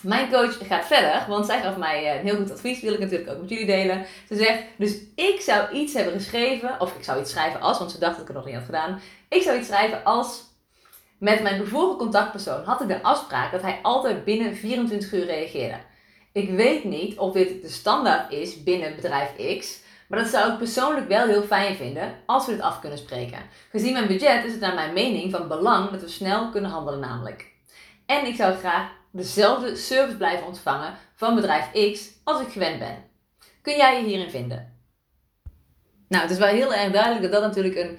mijn 0.00 0.30
coach 0.30 0.66
gaat 0.66 0.86
verder, 0.86 1.24
want 1.28 1.46
zij 1.46 1.62
gaf 1.62 1.76
mij 1.76 2.06
eh, 2.06 2.18
een 2.18 2.26
heel 2.26 2.36
goed 2.36 2.52
advies, 2.52 2.80
wil 2.80 2.92
ik 2.92 2.98
natuurlijk 2.98 3.30
ook 3.30 3.40
met 3.40 3.48
jullie 3.48 3.66
delen. 3.66 4.06
Ze 4.28 4.36
zegt, 4.36 4.62
dus 4.76 4.96
ik 5.14 5.40
zou 5.40 5.72
iets 5.72 5.94
hebben 5.94 6.12
geschreven, 6.12 6.80
of 6.80 6.96
ik 6.96 7.04
zou 7.04 7.20
iets 7.20 7.30
schrijven 7.30 7.60
als, 7.60 7.78
want 7.78 7.90
ze 7.90 7.98
dacht 7.98 8.12
dat 8.12 8.20
ik 8.20 8.26
het 8.26 8.36
nog 8.36 8.46
niet 8.46 8.54
had 8.54 8.64
gedaan. 8.64 9.00
Ik 9.28 9.42
zou 9.42 9.58
iets 9.58 9.68
schrijven 9.68 10.04
als, 10.04 10.42
met 11.22 11.42
mijn 11.42 11.66
vorige 11.66 11.96
contactpersoon 11.96 12.64
had 12.64 12.80
ik 12.80 12.88
de 12.88 13.02
afspraak 13.02 13.52
dat 13.52 13.62
hij 13.62 13.78
altijd 13.82 14.24
binnen 14.24 14.56
24 14.56 15.12
uur 15.12 15.24
reageerde. 15.24 15.76
Ik 16.32 16.50
weet 16.50 16.84
niet 16.84 17.18
of 17.18 17.32
dit 17.32 17.62
de 17.62 17.68
standaard 17.68 18.32
is 18.32 18.62
binnen 18.62 18.96
bedrijf 18.96 19.58
X, 19.58 19.80
maar 20.08 20.18
dat 20.18 20.28
zou 20.28 20.52
ik 20.52 20.58
persoonlijk 20.58 21.08
wel 21.08 21.26
heel 21.26 21.42
fijn 21.42 21.76
vinden 21.76 22.14
als 22.26 22.46
we 22.46 22.52
dit 22.52 22.60
af 22.60 22.80
kunnen 22.80 22.98
spreken. 22.98 23.38
Gezien 23.70 23.92
mijn 23.92 24.06
budget 24.06 24.44
is 24.44 24.50
het 24.50 24.60
naar 24.60 24.74
mijn 24.74 24.92
mening 24.92 25.30
van 25.30 25.48
belang 25.48 25.90
dat 25.90 26.00
we 26.00 26.08
snel 26.08 26.50
kunnen 26.50 26.70
handelen 26.70 27.00
namelijk. 27.00 27.52
En 28.06 28.26
ik 28.26 28.36
zou 28.36 28.54
graag 28.54 28.90
dezelfde 29.10 29.76
service 29.76 30.16
blijven 30.16 30.46
ontvangen 30.46 30.94
van 31.14 31.34
bedrijf 31.34 31.92
X 31.92 32.10
als 32.24 32.40
ik 32.40 32.52
gewend 32.52 32.78
ben. 32.78 33.04
Kun 33.62 33.76
jij 33.76 34.00
je 34.00 34.06
hierin 34.06 34.30
vinden? 34.30 34.80
Nou, 36.08 36.22
het 36.22 36.32
is 36.32 36.38
wel 36.38 36.48
heel 36.48 36.74
erg 36.74 36.92
duidelijk 36.92 37.22
dat 37.22 37.32
dat 37.32 37.42
natuurlijk 37.42 37.76
een 37.76 37.98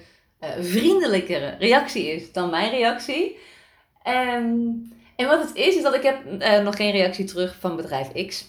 vriendelijkere 0.60 1.56
reactie 1.58 2.06
is 2.06 2.32
dan 2.32 2.50
mijn 2.50 2.70
reactie. 2.70 3.38
En, 4.02 4.92
en 5.16 5.28
wat 5.28 5.42
het 5.42 5.56
is, 5.56 5.76
is 5.76 5.82
dat 5.82 5.94
ik 5.94 6.02
heb 6.02 6.18
uh, 6.42 6.60
nog 6.60 6.76
geen 6.76 6.90
reactie 6.90 7.24
terug 7.24 7.56
van 7.60 7.76
bedrijf 7.76 8.26
X. 8.26 8.46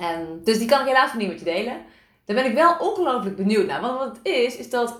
En, 0.00 0.40
dus 0.44 0.58
die 0.58 0.68
kan 0.68 0.80
ik 0.80 0.86
helaas 0.86 1.14
niet 1.14 1.28
met 1.28 1.38
je 1.38 1.44
delen. 1.44 1.82
Daar 2.24 2.36
ben 2.36 2.46
ik 2.46 2.54
wel 2.54 2.76
ongelooflijk 2.78 3.36
benieuwd 3.36 3.66
naar. 3.66 3.80
Want 3.80 3.98
wat 3.98 4.16
het 4.16 4.34
is, 4.34 4.56
is 4.56 4.70
dat 4.70 4.96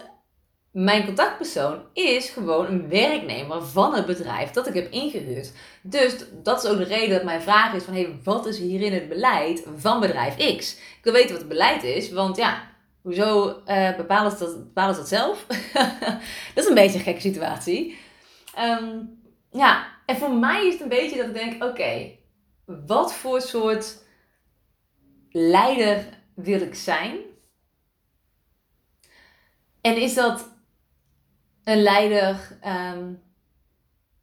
mijn 0.71 1.05
contactpersoon 1.05 1.83
is 1.93 2.29
gewoon 2.29 2.67
een 2.67 2.89
werknemer 2.89 3.63
van 3.63 3.95
het 3.95 4.07
bedrijf 4.07 4.51
dat 4.51 4.67
ik 4.67 4.75
heb 4.75 4.91
ingehuurd. 4.91 5.53
Dus 5.83 6.17
dat 6.43 6.65
is 6.65 6.71
ook 6.71 6.79
de 6.79 6.85
reden 6.85 7.15
dat 7.15 7.25
mijn 7.25 7.43
vraag 7.43 7.75
is 7.75 7.83
van, 7.83 7.95
hey, 7.95 8.19
wat 8.25 8.47
is 8.47 8.59
hierin 8.59 8.93
het 8.93 9.09
beleid 9.09 9.65
van 9.77 10.01
bedrijf 10.01 10.57
X? 10.57 10.75
Ik 10.75 10.99
wil 11.03 11.13
weten 11.13 11.31
wat 11.31 11.39
het 11.39 11.49
beleid 11.49 11.83
is, 11.83 12.11
want 12.11 12.37
ja, 12.37 12.72
hoezo 13.03 13.63
uh, 13.67 13.97
bepalen, 13.97 14.31
ze 14.31 14.67
dat, 14.75 15.09
zelf? 15.09 15.47
dat 16.55 16.65
is 16.65 16.67
een 16.67 16.75
beetje 16.75 16.99
een 16.99 17.05
gekke 17.05 17.21
situatie. 17.21 17.99
Ehm, 18.55 18.99
ja, 19.51 19.87
en 20.07 20.17
voor 20.17 20.35
mij 20.35 20.67
is 20.67 20.73
het 20.73 20.83
een 20.83 20.89
beetje 20.89 21.17
dat 21.17 21.27
ik 21.27 21.35
denk, 21.35 21.65
oké, 21.65 22.11
wat 22.65 23.15
voor 23.15 23.41
soort 23.41 24.03
leider 25.31 26.05
wil 26.35 26.61
ik 26.61 26.75
zijn? 26.75 27.17
En 29.81 29.97
is 29.97 30.15
dat 30.15 30.49
een 31.65 31.83
leider. 31.83 32.59
Um, 32.67 33.23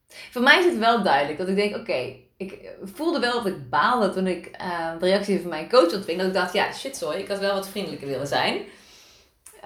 voor 0.08 0.42
mij 0.42 0.60
is 0.60 0.66
het 0.66 0.78
wel 0.78 1.04
duidelijk 1.04 1.38
dat 1.38 1.48
ik 1.48 1.56
denk: 1.56 1.76
oké, 1.76 2.16
ik 2.40 2.70
voelde 2.84 3.20
wel 3.20 3.34
dat 3.34 3.46
ik 3.46 3.70
baalde 3.70 4.10
toen 4.10 4.28
ik 4.28 4.50
uh, 4.62 4.92
de 5.00 5.06
reactie 5.06 5.42
van 5.42 5.50
mijn 5.50 5.70
coach 5.70 5.94
ontving. 5.94 6.18
Dat 6.18 6.28
ik 6.28 6.34
dacht: 6.34 6.54
ja, 6.54 6.74
shit, 6.74 6.98
sorry, 6.98 7.20
ik 7.20 7.28
had 7.28 7.40
wel 7.40 7.54
wat 7.54 7.70
vriendelijker 7.70 8.08
willen 8.08 8.28
zijn. 8.28 8.56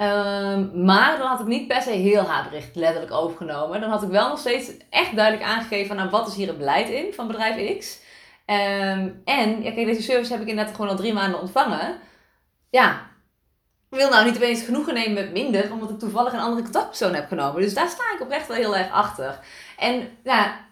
Um, 0.02 0.86
maar 0.86 1.18
dan 1.18 1.28
had 1.28 1.40
ik 1.40 1.46
niet 1.46 1.68
per 1.68 1.82
se 1.82 1.90
heel 1.90 2.24
haatbericht 2.24 2.76
letterlijk 2.76 3.14
overgenomen. 3.14 3.82
Dan 3.82 3.90
had 3.90 4.04
ik 4.04 4.10
wel 4.10 4.28
nog 4.28 4.40
steeds 4.40 4.72
echt 4.90 5.16
duidelijk 5.16 5.46
aangegeven: 5.46 5.96
nou, 5.96 6.10
wat 6.10 6.28
is 6.28 6.36
hier 6.36 6.48
het 6.48 6.58
beleid 6.58 6.90
in 6.90 7.14
van 7.14 7.28
bedrijf 7.28 7.78
X? 7.80 8.00
Um, 8.46 9.22
en 9.26 9.64
ja, 9.64 9.72
kijk, 9.72 9.86
deze 9.86 10.02
service 10.02 10.32
heb 10.32 10.42
ik 10.42 10.48
inderdaad 10.48 10.76
gewoon 10.76 10.90
al 10.90 10.98
drie 10.98 11.14
maanden 11.14 11.40
ontvangen. 11.40 11.98
Ja, 12.70 12.92
ik 13.90 13.98
wil 13.98 14.10
nou 14.10 14.26
niet 14.26 14.36
opeens 14.36 14.64
genoegen 14.64 14.94
nemen 14.94 15.14
met 15.14 15.32
minder, 15.32 15.72
omdat 15.72 15.90
ik 15.90 16.00
toevallig 16.00 16.34
een 16.34 16.40
andere 16.40 16.64
contactpersoon 16.64 17.14
heb 17.14 17.28
genomen. 17.28 17.62
Dus 17.62 17.74
daar 17.74 17.90
sta 17.90 18.04
ik 18.16 18.22
oprecht 18.22 18.48
wel 18.48 18.58
heel 18.58 18.76
erg 18.76 18.92
achter. 18.92 19.40
En 19.78 20.18
ja, 20.24 20.66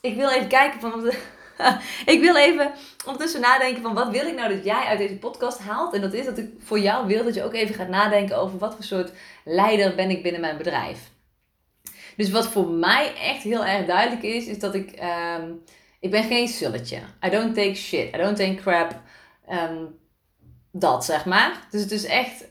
ik 0.00 0.16
wil 0.16 0.28
even 0.28 0.48
kijken 0.48 0.80
van. 0.80 1.12
ik 2.14 2.20
wil 2.20 2.36
even 2.36 2.72
ondertussen 3.04 3.40
nadenken 3.40 3.82
van 3.82 3.94
wat 3.94 4.10
wil 4.10 4.26
ik 4.26 4.34
nou 4.34 4.54
dat 4.54 4.64
jij 4.64 4.84
uit 4.84 4.98
deze 4.98 5.16
podcast 5.16 5.58
haalt. 5.58 5.94
En 5.94 6.00
dat 6.00 6.12
is 6.12 6.24
dat 6.24 6.38
ik 6.38 6.50
voor 6.58 6.78
jou 6.78 7.06
wil 7.06 7.24
dat 7.24 7.34
je 7.34 7.44
ook 7.44 7.54
even 7.54 7.74
gaat 7.74 7.88
nadenken 7.88 8.38
over 8.38 8.58
wat 8.58 8.74
voor 8.74 8.84
soort 8.84 9.12
leider 9.44 9.94
ben 9.94 10.10
ik 10.10 10.22
binnen 10.22 10.40
mijn 10.40 10.56
bedrijf. 10.56 10.98
Dus 12.16 12.30
wat 12.30 12.48
voor 12.48 12.68
mij 12.68 13.14
echt 13.14 13.42
heel 13.42 13.64
erg 13.64 13.86
duidelijk 13.86 14.22
is, 14.22 14.46
is 14.46 14.58
dat 14.58 14.74
ik. 14.74 14.98
Um, 15.40 15.62
ik 16.00 16.10
ben 16.10 16.24
geen 16.24 16.48
sulletje. 16.48 16.98
I 17.26 17.30
don't 17.30 17.54
take 17.54 17.74
shit. 17.74 18.14
I 18.14 18.18
don't 18.18 18.36
take 18.36 18.54
crap. 18.54 19.00
Um, 19.50 19.98
dat 20.72 21.04
zeg 21.04 21.24
maar. 21.24 21.66
Dus 21.70 21.80
het 21.80 21.90
is 21.90 22.04
echt 22.04 22.44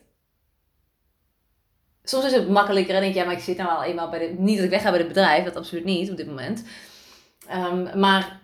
soms 2.09 2.25
is 2.25 2.33
het 2.33 2.49
makkelijker 2.49 2.95
en 2.95 3.01
denk 3.01 3.13
je, 3.13 3.19
ja, 3.19 3.25
maar 3.25 3.35
ik 3.35 3.43
zit 3.43 3.57
nou 3.57 3.69
al 3.69 3.83
eenmaal 3.83 4.09
bij 4.09 4.19
de... 4.19 4.35
Niet 4.37 4.55
dat 4.55 4.65
ik 4.65 4.71
wegga 4.71 4.89
bij 4.89 4.99
het 4.99 5.07
bedrijf, 5.07 5.43
dat 5.43 5.55
absoluut 5.55 5.83
niet 5.83 6.11
op 6.11 6.17
dit 6.17 6.27
moment. 6.27 6.63
Um, 7.53 7.99
maar, 7.99 8.39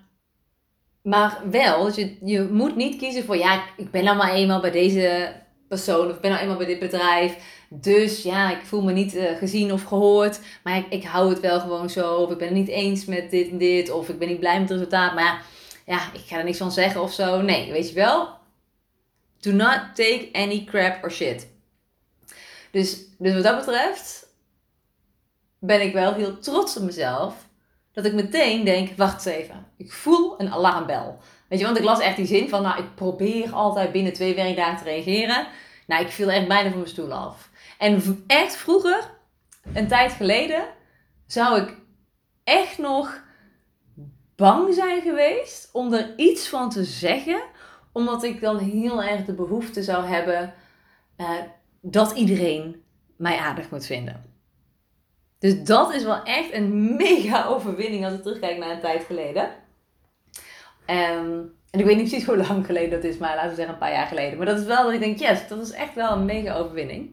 maar 1.04 1.42
wel, 1.50 1.84
dus 1.84 1.96
je, 1.96 2.18
je 2.24 2.42
moet 2.52 2.76
niet 2.76 2.98
kiezen 2.98 3.24
voor, 3.24 3.38
ja, 3.38 3.64
ik 3.78 3.92
ben 3.92 4.04
nou 4.04 4.18
maar 4.18 4.34
eenmaal 4.34 4.62
bij 4.62 4.72
deze 4.72 5.34
persoon 5.68 6.10
of 6.10 6.16
ik 6.16 6.22
ben 6.22 6.30
nou 6.30 6.42
eenmaal 6.42 6.58
bij 6.58 6.66
dit 6.66 6.80
bedrijf. 6.80 7.36
Dus 7.70 8.24
ja, 8.24 8.52
ik 8.52 8.66
voel 8.66 8.84
me 8.84 8.92
niet 8.92 9.16
uh, 9.16 9.38
gezien 9.38 9.72
of 9.74 9.84
gehoord, 9.84 10.40
maar 10.64 10.78
ik, 10.78 10.86
ik 10.90 11.04
hou 11.04 11.30
het 11.30 11.40
wel 11.40 11.60
gewoon 11.60 11.90
zo. 11.90 12.14
Of 12.16 12.32
ik 12.32 12.38
ben 12.38 12.48
het 12.48 12.58
niet 12.58 12.68
eens 12.68 13.06
met 13.06 13.32
dit 13.32 13.50
en 13.50 13.58
dit, 13.58 13.92
of 13.92 14.10
ik 14.10 14.20
ben 14.20 14.28
niet 14.28 14.40
blij 14.40 14.60
met 14.60 14.70
het 14.70 14.78
resultaat. 14.78 15.14
Maar 15.14 15.24
ja, 15.24 15.40
ja, 15.86 16.14
ik 16.14 16.22
ga 16.26 16.38
er 16.38 16.44
niks 16.44 16.58
van 16.58 16.72
zeggen 16.72 17.02
of 17.02 17.14
zo. 17.14 17.42
Nee, 17.42 17.72
weet 17.72 17.90
je 17.90 17.96
wel? 17.96 18.30
Do 19.40 19.52
not 19.52 19.82
take 19.94 20.30
any 20.32 20.64
crap 20.64 21.04
or 21.04 21.12
shit. 21.12 21.48
Dus, 22.72 22.98
dus 23.18 23.34
wat 23.34 23.44
dat 23.44 23.58
betreft 23.58 24.28
ben 25.60 25.82
ik 25.82 25.94
wel 25.94 26.14
heel 26.14 26.40
trots 26.40 26.78
op 26.78 26.84
mezelf. 26.84 27.36
Dat 27.94 28.06
ik 28.06 28.14
meteen 28.14 28.64
denk, 28.64 28.98
wacht 28.98 29.26
eens 29.26 29.36
even. 29.38 29.66
Ik 29.78 29.92
voel 29.92 30.40
een 30.40 30.52
alarmbel. 30.52 31.20
Weet 31.48 31.60
je, 31.60 31.66
want 31.66 31.78
ik 31.78 31.84
las 31.84 32.00
echt 32.00 32.16
die 32.16 32.26
zin 32.26 32.50
van, 32.50 32.62
nou, 32.62 32.80
ik 32.80 32.96
probeer 32.96 33.52
altijd 33.52 33.92
binnen 33.92 34.14
twee 34.14 34.36
werkdagen 34.36 34.78
te 34.78 34.84
reageren. 34.84 35.48
Nou, 35.88 36.04
ik 36.04 36.12
viel 36.12 36.30
echt 36.30 36.48
bijna 36.48 36.70
van 36.70 36.78
mijn 36.78 36.90
stoel 36.90 37.14
af. 37.14 37.50
En 37.78 38.24
echt 38.28 38.56
vroeger, 38.56 39.10
een 39.74 39.88
tijd 39.88 40.12
geleden, 40.12 40.64
zou 41.28 41.62
ik 41.62 41.76
echt 42.44 42.78
nog 42.78 43.24
bang 44.36 44.74
zijn 44.74 45.02
geweest 45.02 45.70
om 45.72 45.94
er 45.94 46.14
iets 46.16 46.48
van 46.48 46.70
te 46.70 46.84
zeggen. 46.84 47.42
Omdat 47.92 48.24
ik 48.24 48.42
dan 48.42 48.58
heel 48.58 49.04
erg 49.04 49.26
de 49.26 49.34
behoefte 49.34 49.84
zou 49.84 50.06
hebben 50.06 50.54
uh, 51.18 51.30
dat 51.82 52.12
iedereen 52.12 52.84
mij 53.18 53.38
aardig 53.38 53.70
moet 53.70 53.86
vinden. 53.86 54.33
Dus 55.44 55.64
dat 55.64 55.94
is 55.94 56.04
wel 56.04 56.24
echt 56.24 56.54
een 56.54 56.96
mega 56.96 57.46
overwinning 57.46 58.06
als 58.06 58.14
ik 58.14 58.22
terugkijk 58.22 58.58
naar 58.58 58.72
een 58.72 58.80
tijd 58.80 59.04
geleden. 59.04 59.50
Ehm, 60.86 61.42
en 61.70 61.80
ik 61.80 61.86
weet 61.86 61.98
niet 61.98 62.10
precies 62.10 62.26
hoe 62.26 62.38
lang 62.38 62.66
geleden 62.66 62.90
dat 62.90 63.04
is, 63.04 63.18
maar 63.18 63.36
laten 63.36 63.50
we 63.50 63.56
zeggen 63.56 63.74
een 63.74 63.80
paar 63.80 63.92
jaar 63.92 64.08
geleden. 64.08 64.38
Maar 64.38 64.46
dat 64.46 64.60
is 64.60 64.66
wel 64.66 64.84
dat 64.84 64.94
ik 64.94 65.00
denk, 65.00 65.20
yes, 65.20 65.48
dat 65.48 65.62
is 65.62 65.72
echt 65.72 65.96
wel 65.96 66.12
een 66.12 66.26
mega 66.26 66.56
overwinning. 66.56 67.10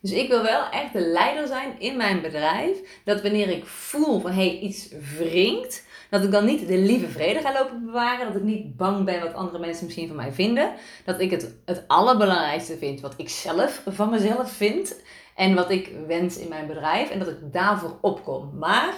Dus 0.00 0.12
ik 0.12 0.28
wil 0.28 0.42
wel 0.42 0.68
echt 0.70 0.92
de 0.92 1.00
leider 1.00 1.46
zijn 1.46 1.80
in 1.80 1.96
mijn 1.96 2.20
bedrijf. 2.20 3.00
Dat 3.04 3.22
wanneer 3.22 3.48
ik 3.48 3.66
voel 3.66 4.20
van 4.20 4.30
hey, 4.30 4.58
iets 4.58 4.88
wringt, 5.18 5.84
dat 6.10 6.24
ik 6.24 6.30
dan 6.30 6.44
niet 6.44 6.68
de 6.68 6.78
lieve 6.78 7.08
vrede 7.08 7.40
ga 7.40 7.52
lopen 7.52 7.84
bewaren. 7.84 8.26
Dat 8.26 8.36
ik 8.36 8.42
niet 8.42 8.76
bang 8.76 9.04
ben 9.04 9.20
wat 9.20 9.34
andere 9.34 9.58
mensen 9.58 9.84
misschien 9.84 10.06
van 10.06 10.16
mij 10.16 10.32
vinden. 10.32 10.72
Dat 11.04 11.20
ik 11.20 11.30
het, 11.30 11.54
het 11.64 11.84
allerbelangrijkste 11.86 12.76
vind 12.76 13.00
wat 13.00 13.14
ik 13.16 13.28
zelf 13.28 13.82
van 13.86 14.10
mezelf 14.10 14.52
vind. 14.52 14.96
En 15.36 15.54
wat 15.54 15.70
ik 15.70 15.92
wens 16.06 16.38
in 16.38 16.48
mijn 16.48 16.66
bedrijf. 16.66 17.10
En 17.10 17.18
dat 17.18 17.28
ik 17.28 17.52
daarvoor 17.52 17.98
opkom. 18.00 18.58
Maar 18.58 18.94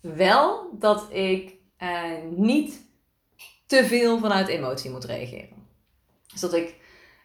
wel 0.00 0.68
dat 0.78 1.06
ik 1.10 1.54
eh, 1.76 2.02
niet 2.30 2.80
te 3.66 3.84
veel 3.84 4.18
vanuit 4.18 4.48
emotie 4.48 4.90
moet 4.90 5.04
reageren. 5.04 5.66
Dus 6.32 6.40
dat 6.40 6.54
ik. 6.54 6.74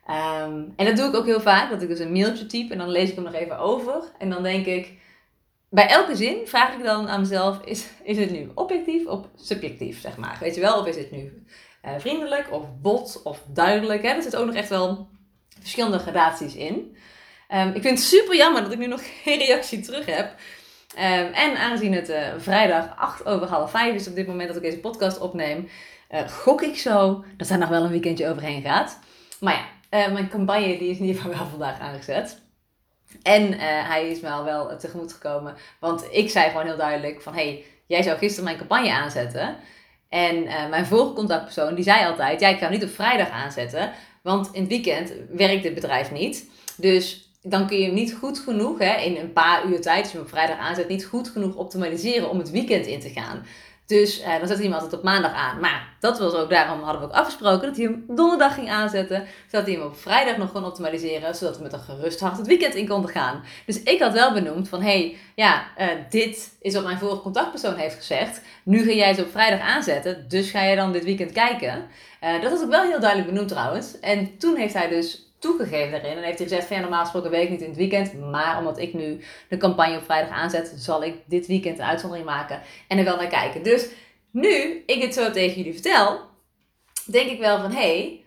Ehm, 0.05 0.63
en 0.75 0.85
dat 0.85 0.95
doe 0.95 1.07
ik 1.07 1.15
ook 1.15 1.25
heel 1.25 1.41
vaak. 1.41 1.69
Dat 1.69 1.81
ik 1.81 1.87
dus 1.87 1.99
een 1.99 2.11
mailtje 2.11 2.45
type 2.45 2.73
en 2.73 2.79
dan 2.79 2.89
lees 2.89 3.09
ik 3.09 3.15
hem 3.15 3.23
nog 3.23 3.33
even 3.33 3.57
over. 3.57 4.03
En 4.17 4.29
dan 4.29 4.43
denk 4.43 4.65
ik 4.65 4.99
bij 5.69 5.87
elke 5.87 6.15
zin 6.15 6.47
vraag 6.47 6.73
ik 6.73 6.83
dan 6.83 7.07
aan 7.07 7.19
mezelf: 7.19 7.61
is, 7.63 7.87
is 8.03 8.17
het 8.17 8.31
nu 8.31 8.51
objectief 8.55 9.07
of 9.07 9.25
subjectief, 9.35 9.99
zeg 9.99 10.17
maar? 10.17 10.37
Weet 10.39 10.55
je 10.55 10.61
wel, 10.61 10.79
of 10.79 10.87
is 10.87 10.95
het 10.95 11.11
nu 11.11 11.43
uh, 11.85 11.91
vriendelijk 11.97 12.51
of 12.51 12.79
bot 12.81 13.21
of 13.23 13.43
duidelijk? 13.47 14.01
Hè? 14.01 14.09
Er 14.09 14.21
zitten 14.21 14.39
ook 14.39 14.45
nog 14.45 14.55
echt 14.55 14.69
wel 14.69 15.09
verschillende 15.59 15.99
gradaties 15.99 16.55
in. 16.55 16.97
Um, 17.53 17.67
ik 17.67 17.81
vind 17.81 17.97
het 17.97 18.07
super 18.07 18.35
jammer 18.35 18.63
dat 18.63 18.71
ik 18.71 18.77
nu 18.77 18.87
nog 18.87 19.01
geen 19.23 19.39
reactie 19.39 19.79
terug 19.79 20.05
heb. 20.05 20.35
Um, 20.95 21.33
en 21.33 21.57
aangezien 21.57 21.93
het 21.93 22.09
uh, 22.09 22.27
vrijdag 22.37 22.97
8 22.97 23.25
over 23.25 23.47
half 23.47 23.71
5 23.71 23.95
is 23.95 24.07
op 24.07 24.15
dit 24.15 24.27
moment 24.27 24.47
dat 24.47 24.57
ik 24.57 24.63
deze 24.63 24.79
podcast 24.79 25.19
opneem, 25.19 25.69
uh, 26.11 26.29
gok 26.29 26.61
ik 26.61 26.77
zo 26.77 27.23
dat 27.37 27.47
daar 27.47 27.57
nog 27.57 27.69
wel 27.69 27.83
een 27.83 27.89
weekendje 27.89 28.29
overheen 28.29 28.61
gaat. 28.61 28.99
Maar 29.39 29.69
ja, 29.89 30.07
mijn 30.07 30.29
campagne 30.29 30.77
die 30.77 30.89
is 30.89 30.97
in 30.97 31.05
ieder 31.05 31.21
geval 31.21 31.37
wel 31.37 31.47
vandaag 31.57 31.79
aangezet. 31.79 32.41
En 33.23 33.59
hij 33.59 34.09
is 34.09 34.19
me 34.19 34.29
al 34.29 34.43
wel 34.43 34.77
tegemoet 34.77 35.13
gekomen. 35.13 35.55
Want 35.79 36.07
ik 36.11 36.29
zei 36.29 36.49
gewoon 36.49 36.65
heel 36.65 36.77
duidelijk 36.77 37.21
van... 37.21 37.33
hey, 37.33 37.65
jij 37.85 38.03
zou 38.03 38.17
gisteren 38.17 38.43
mijn 38.43 38.57
campagne 38.57 38.93
aanzetten. 38.93 39.55
En 40.09 40.43
mijn 40.69 40.85
vorige 40.85 41.13
contactpersoon 41.13 41.75
die 41.75 41.83
zei 41.83 42.05
altijd... 42.05 42.39
ja, 42.39 42.47
ik 42.47 42.69
niet 42.69 42.83
op 42.83 42.89
vrijdag 42.89 43.29
aanzetten. 43.29 43.91
Want 44.23 44.49
in 44.51 44.61
het 44.61 44.69
weekend 44.69 45.13
werkt 45.29 45.63
het 45.63 45.73
bedrijf 45.73 46.11
niet. 46.11 46.49
Dus 46.75 47.28
dan 47.49 47.67
kun 47.67 47.77
je 47.77 47.85
hem 47.85 47.93
niet 47.93 48.15
goed 48.19 48.39
genoeg... 48.39 48.79
Hè, 48.79 48.95
in 48.95 49.17
een 49.17 49.33
paar 49.33 49.65
uur 49.65 49.81
tijd, 49.81 50.01
als 50.01 50.11
je 50.11 50.17
hem 50.17 50.25
op 50.25 50.31
vrijdag 50.31 50.57
aanzet... 50.57 50.87
niet 50.87 51.05
goed 51.05 51.29
genoeg 51.29 51.55
optimaliseren 51.55 52.29
om 52.29 52.37
het 52.37 52.51
weekend 52.51 52.85
in 52.85 52.99
te 52.99 53.09
gaan. 53.09 53.43
Dus 53.89 54.19
uh, 54.19 54.39
dan 54.39 54.47
hij 54.47 54.63
hem 54.63 54.73
altijd 54.73 54.93
op 54.93 55.03
maandag 55.03 55.33
aan. 55.33 55.59
Maar 55.59 55.95
dat 55.99 56.19
was 56.19 56.33
ook, 56.33 56.49
daarom 56.49 56.81
hadden 56.81 57.01
we 57.01 57.07
ook 57.07 57.13
afgesproken 57.13 57.67
dat 57.67 57.77
hij 57.77 57.85
hem 57.85 58.03
donderdag 58.07 58.53
ging 58.53 58.69
aanzetten. 58.69 59.25
Zodat 59.51 59.67
hij 59.67 59.75
hem 59.75 59.85
op 59.85 59.97
vrijdag 59.97 60.37
nog 60.37 60.51
kon 60.51 60.65
optimaliseren. 60.65 61.35
Zodat 61.35 61.57
we 61.57 61.63
met 61.63 61.73
een 61.73 61.79
gerust 61.79 62.19
hart 62.19 62.37
het 62.37 62.47
weekend 62.47 62.75
in 62.75 62.87
konden 62.87 63.09
gaan. 63.09 63.43
Dus 63.65 63.83
ik 63.83 63.99
had 63.99 64.13
wel 64.13 64.33
benoemd 64.33 64.69
van, 64.69 64.81
hey, 64.81 65.17
ja, 65.35 65.63
uh, 65.79 65.87
dit 66.09 66.49
is 66.61 66.73
wat 66.73 66.83
mijn 66.83 66.97
vorige 66.97 67.21
contactpersoon 67.21 67.75
heeft 67.75 67.95
gezegd. 67.95 68.41
Nu 68.63 68.83
ga 68.83 68.91
jij 68.91 69.13
ze 69.13 69.21
op 69.21 69.31
vrijdag 69.31 69.59
aanzetten. 69.59 70.25
Dus 70.27 70.49
ga 70.49 70.63
jij 70.63 70.75
dan 70.75 70.91
dit 70.91 71.03
weekend 71.03 71.31
kijken. 71.31 71.87
Uh, 72.23 72.41
dat 72.41 72.51
was 72.51 72.61
ook 72.61 72.69
wel 72.69 72.83
heel 72.83 72.99
duidelijk 72.99 73.29
benoemd 73.29 73.49
trouwens. 73.49 73.99
En 73.99 74.37
toen 74.37 74.55
heeft 74.55 74.73
hij 74.73 74.89
dus 74.89 75.28
toegegeven 75.39 75.91
daarin. 75.91 76.17
En 76.17 76.23
heeft 76.23 76.37
hij 76.37 76.47
gezegd 76.47 76.67
van 76.67 76.75
ja, 76.75 76.81
normaal 76.81 77.01
gesproken 77.01 77.31
weet 77.31 77.43
ik 77.43 77.49
niet 77.49 77.61
in 77.61 77.67
het 77.67 77.77
weekend. 77.77 78.13
Maar 78.31 78.57
omdat 78.57 78.79
ik 78.79 78.93
nu 78.93 79.23
de 79.49 79.57
campagne 79.57 79.97
op 79.97 80.03
vrijdag 80.03 80.29
aanzet, 80.29 80.73
zal 80.75 81.03
ik 81.03 81.15
dit 81.25 81.47
weekend 81.47 81.79
een 81.79 81.85
uitzondering 81.85 82.27
maken 82.27 82.61
en 82.87 82.97
er 82.97 83.03
wel 83.03 83.15
naar 83.15 83.27
kijken. 83.27 83.63
Dus 83.63 83.87
nu 84.31 84.83
ik 84.85 85.01
het 85.01 85.13
zo 85.13 85.31
tegen 85.31 85.57
jullie 85.57 85.73
vertel, 85.73 86.21
denk 87.05 87.29
ik 87.29 87.39
wel 87.39 87.59
van 87.59 87.71
hé, 87.71 87.77
hey, 87.77 88.23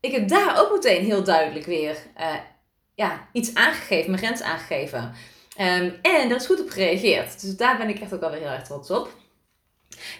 ik 0.00 0.12
heb 0.12 0.28
daar 0.28 0.60
ook 0.60 0.72
meteen 0.72 1.04
heel 1.04 1.24
duidelijk 1.24 1.66
weer 1.66 1.96
uh, 2.18 2.34
ja, 2.94 3.28
iets 3.32 3.54
aangegeven, 3.54 4.10
mijn 4.10 4.22
grens 4.22 4.42
aangegeven. 4.42 5.14
Um, 5.60 5.94
en 6.02 6.28
daar 6.28 6.38
is 6.38 6.46
goed 6.46 6.60
op 6.60 6.70
gereageerd. 6.70 7.40
Dus 7.40 7.56
daar 7.56 7.76
ben 7.76 7.88
ik 7.88 8.00
echt 8.00 8.14
ook 8.14 8.22
alweer 8.22 8.40
heel 8.40 8.48
erg 8.48 8.62
trots 8.62 8.90
op. 8.90 9.08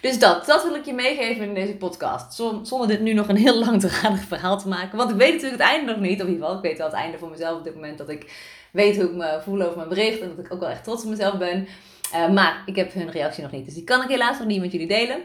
Dus 0.01 0.19
dat, 0.19 0.45
dat 0.45 0.63
wil 0.63 0.75
ik 0.75 0.85
je 0.85 0.93
meegeven 0.93 1.43
in 1.43 1.53
deze 1.53 1.75
podcast. 1.75 2.33
Zonder 2.63 2.87
dit 2.87 3.01
nu 3.01 3.13
nog 3.13 3.27
een 3.27 3.37
heel 3.37 3.57
langdradig 3.65 4.21
verhaal 4.21 4.59
te 4.59 4.67
maken. 4.67 4.97
Want 4.97 5.09
ik 5.09 5.15
weet 5.15 5.33
natuurlijk 5.33 5.61
het 5.61 5.71
einde 5.71 5.91
nog 5.91 6.01
niet. 6.01 6.21
Of 6.21 6.27
in 6.27 6.33
ieder 6.33 6.45
geval, 6.45 6.55
ik 6.55 6.69
weet 6.69 6.77
wel 6.77 6.87
het 6.87 6.95
einde 6.95 7.17
voor 7.17 7.29
mezelf 7.29 7.57
op 7.57 7.63
dit 7.63 7.73
moment. 7.73 7.97
Dat 7.97 8.09
ik 8.09 8.31
weet 8.71 8.95
hoe 8.95 9.05
ik 9.05 9.15
me 9.15 9.39
voel 9.43 9.61
over 9.61 9.77
mijn 9.77 9.89
bericht. 9.89 10.19
En 10.19 10.35
dat 10.35 10.45
ik 10.45 10.53
ook 10.53 10.59
wel 10.59 10.69
echt 10.69 10.83
trots 10.83 11.03
op 11.03 11.09
mezelf 11.09 11.37
ben. 11.37 11.67
Uh, 12.13 12.29
maar 12.29 12.63
ik 12.65 12.75
heb 12.75 12.93
hun 12.93 13.11
reactie 13.11 13.43
nog 13.43 13.51
niet. 13.51 13.65
Dus 13.65 13.73
die 13.73 13.83
kan 13.83 14.03
ik 14.03 14.09
helaas 14.09 14.37
nog 14.37 14.47
niet 14.47 14.61
met 14.61 14.71
jullie 14.71 14.87
delen. 14.87 15.21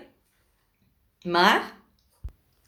Maar, 1.23 1.73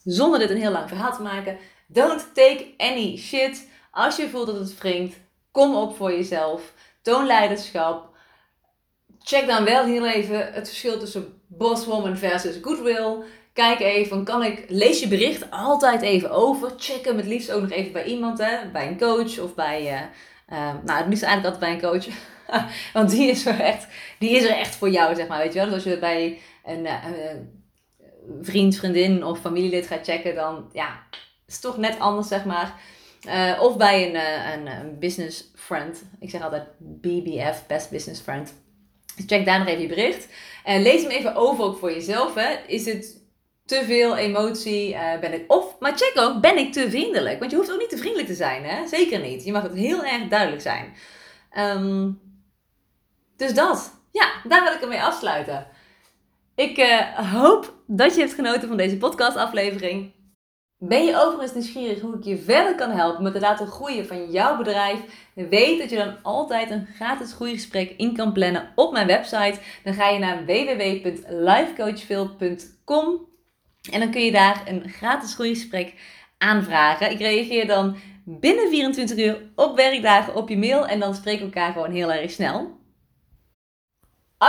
zonder 0.04 0.38
dit 0.38 0.50
een 0.50 0.60
heel 0.60 0.70
lang 0.70 0.88
verhaal 0.88 1.12
te 1.12 1.22
maken. 1.22 1.58
Don't 1.86 2.34
take 2.34 2.74
any 2.76 3.16
shit. 3.16 3.68
Als 3.90 4.16
je 4.16 4.28
voelt 4.28 4.46
dat 4.46 4.58
het 4.58 4.78
wringt, 4.78 5.16
kom 5.50 5.74
op 5.74 5.96
voor 5.96 6.12
jezelf. 6.12 6.72
Toon 7.02 7.26
leiderschap. 7.26 8.12
Check 9.18 9.46
dan 9.46 9.64
wel 9.64 9.84
heel 9.84 10.06
even 10.06 10.52
het 10.52 10.68
verschil 10.68 10.98
tussen 10.98 11.42
bosswoman 11.58 12.16
versus 12.16 12.58
goodwill. 12.62 13.22
Kijk 13.52 13.80
even, 13.80 14.24
kan 14.24 14.42
ik, 14.42 14.64
lees 14.68 15.00
je 15.00 15.08
bericht 15.08 15.50
altijd 15.50 16.02
even 16.02 16.30
over. 16.30 16.72
Check 16.76 17.04
hem 17.04 17.16
het 17.16 17.26
liefst 17.26 17.50
ook 17.50 17.60
nog 17.60 17.70
even 17.70 17.92
bij 17.92 18.04
iemand, 18.04 18.38
hè? 18.38 18.70
bij 18.72 18.86
een 18.86 18.98
coach 18.98 19.38
of 19.38 19.54
bij, 19.54 19.82
uh, 19.82 20.00
uh, 20.58 20.74
nou 20.84 20.98
het 20.98 21.08
liefst 21.08 21.22
eigenlijk 21.22 21.54
altijd 21.54 21.58
bij 21.58 21.72
een 21.72 21.80
coach. 21.80 22.14
Want 22.92 23.10
die 23.10 23.30
is, 23.30 23.46
er 23.46 23.60
echt, 23.60 23.86
die 24.18 24.30
is 24.30 24.44
er 24.44 24.56
echt 24.56 24.74
voor 24.74 24.90
jou, 24.90 25.14
zeg 25.14 25.26
maar, 25.26 25.38
weet 25.38 25.52
je 25.52 25.58
wel. 25.58 25.64
Dus 25.68 25.74
als 25.74 25.84
je 25.84 25.98
bij 25.98 26.38
een, 26.64 26.84
uh, 26.84 27.04
vriend, 28.40 28.76
vriendin 28.76 29.24
of 29.24 29.38
familielid 29.40 29.86
gaat 29.86 30.04
checken, 30.04 30.34
dan 30.34 30.70
ja, 30.72 31.02
is 31.46 31.54
het 31.54 31.62
toch 31.62 31.76
net 31.76 31.98
anders, 31.98 32.28
zeg 32.28 32.44
maar. 32.44 32.74
Of 33.60 33.76
bij 33.76 34.08
een, 34.08 34.14
een, 34.52 34.66
een, 34.66 34.98
business 34.98 35.50
friend. 35.54 36.02
Ik 36.20 36.30
zeg 36.30 36.42
altijd 36.42 36.66
BBF, 36.78 37.66
Best 37.66 37.90
Business 37.90 38.20
Friend. 38.20 38.54
Check 39.26 39.44
daar 39.44 39.58
nog 39.58 39.68
even 39.68 39.82
je 39.82 39.88
bericht. 39.88 40.28
En 40.64 40.82
lees 40.82 41.02
hem 41.02 41.10
even 41.10 41.34
over 41.34 41.64
ook 41.64 41.78
voor 41.78 41.92
jezelf. 41.92 42.34
Hè. 42.34 42.56
Is 42.66 42.86
het 42.86 43.22
te 43.64 43.82
veel 43.84 44.16
emotie? 44.16 44.94
Uh, 44.94 45.18
ben 45.20 45.32
ik 45.32 45.52
of, 45.52 45.78
maar 45.80 45.96
check 45.96 46.12
ook, 46.16 46.40
ben 46.40 46.58
ik 46.58 46.72
te 46.72 46.90
vriendelijk? 46.90 47.38
Want 47.38 47.50
je 47.50 47.56
hoeft 47.56 47.72
ook 47.72 47.78
niet 47.78 47.90
te 47.90 47.96
vriendelijk 47.96 48.28
te 48.28 48.34
zijn, 48.34 48.64
hè? 48.64 48.86
Zeker 48.86 49.20
niet. 49.20 49.44
Je 49.44 49.52
mag 49.52 49.62
het 49.62 49.74
heel 49.74 50.04
erg 50.04 50.28
duidelijk 50.28 50.62
zijn. 50.62 50.94
Um, 51.58 52.20
dus 53.36 53.54
dat. 53.54 53.92
Ja, 54.12 54.32
daar 54.48 54.62
wil 54.62 54.72
ik 54.72 54.80
ermee 54.80 55.02
afsluiten. 55.02 55.66
Ik 56.54 56.78
uh, 56.78 57.32
hoop 57.32 57.74
dat 57.86 58.14
je 58.14 58.20
hebt 58.20 58.34
genoten 58.34 58.68
van 58.68 58.76
deze 58.76 58.96
podcastaflevering. 58.96 60.12
Ben 60.78 61.04
je 61.04 61.16
overigens 61.16 61.52
nieuwsgierig 61.52 62.00
hoe 62.00 62.14
ik 62.14 62.24
je 62.24 62.38
verder 62.38 62.74
kan 62.74 62.90
helpen 62.90 63.22
met 63.22 63.32
het 63.32 63.42
laten 63.42 63.66
groeien 63.66 64.06
van 64.06 64.30
jouw 64.30 64.56
bedrijf? 64.56 65.00
Weet 65.34 65.78
dat 65.78 65.90
je 65.90 65.96
dan 65.96 66.22
altijd 66.22 66.70
een 66.70 66.86
gratis 66.94 67.32
groeigesprek 67.32 67.94
in 67.96 68.14
kan 68.14 68.32
plannen 68.32 68.72
op 68.74 68.92
mijn 68.92 69.06
website. 69.06 69.58
Dan 69.84 69.94
ga 69.94 70.08
je 70.08 70.18
naar 70.18 70.44
www.lifecoachphil.com 70.44 73.32
en 73.90 74.00
dan 74.00 74.10
kun 74.10 74.24
je 74.24 74.32
daar 74.32 74.62
een 74.66 74.88
gratis 74.88 75.34
groeigesprek 75.34 75.94
aanvragen. 76.38 77.10
Ik 77.10 77.18
reageer 77.18 77.66
dan 77.66 77.96
binnen 78.24 78.68
24 78.68 79.18
uur 79.18 79.50
op 79.54 79.76
werkdagen 79.76 80.34
op 80.34 80.48
je 80.48 80.58
mail 80.58 80.86
en 80.86 81.00
dan 81.00 81.14
spreken 81.14 81.40
we 81.40 81.52
elkaar 81.52 81.72
gewoon 81.72 81.90
heel 81.90 82.12
erg 82.12 82.30
snel. 82.30 82.82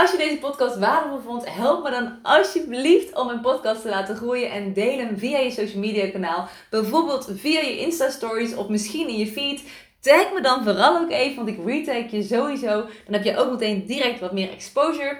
Als 0.00 0.10
je 0.10 0.16
deze 0.16 0.38
podcast 0.38 0.78
waardevol 0.78 1.20
vond, 1.20 1.54
help 1.54 1.84
me 1.84 1.90
dan 1.90 2.18
alsjeblieft 2.22 3.14
om 3.14 3.26
mijn 3.26 3.40
podcast 3.40 3.82
te 3.82 3.88
laten 3.88 4.16
groeien 4.16 4.50
en 4.50 4.72
deel 4.72 4.98
hem 4.98 5.18
via 5.18 5.38
je 5.38 5.50
social 5.50 5.80
media 5.80 6.10
kanaal. 6.10 6.48
Bijvoorbeeld 6.70 7.30
via 7.34 7.60
je 7.60 7.78
Insta 7.78 8.10
stories 8.10 8.54
of 8.54 8.68
misschien 8.68 9.08
in 9.08 9.18
je 9.18 9.26
feed. 9.26 9.62
Tag 10.00 10.32
me 10.32 10.40
dan 10.40 10.64
vooral 10.64 10.98
ook 10.98 11.10
even, 11.10 11.36
want 11.36 11.48
ik 11.48 11.66
retag 11.66 12.10
je 12.10 12.22
sowieso. 12.22 12.74
Dan 13.04 13.12
heb 13.14 13.24
je 13.24 13.36
ook 13.36 13.50
meteen 13.50 13.86
direct 13.86 14.20
wat 14.20 14.32
meer 14.32 14.50
exposure. 14.50 15.18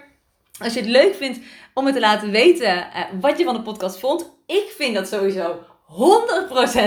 Als 0.58 0.74
je 0.74 0.80
het 0.80 0.88
leuk 0.88 1.14
vindt 1.14 1.38
om 1.74 1.84
me 1.84 1.92
te 1.92 2.00
laten 2.00 2.30
weten 2.30 2.76
uh, 2.76 3.02
wat 3.20 3.38
je 3.38 3.44
van 3.44 3.54
de 3.54 3.62
podcast 3.62 3.98
vond. 3.98 4.32
Ik 4.46 4.72
vind 4.76 4.94
dat 4.94 5.08
sowieso 5.08 5.58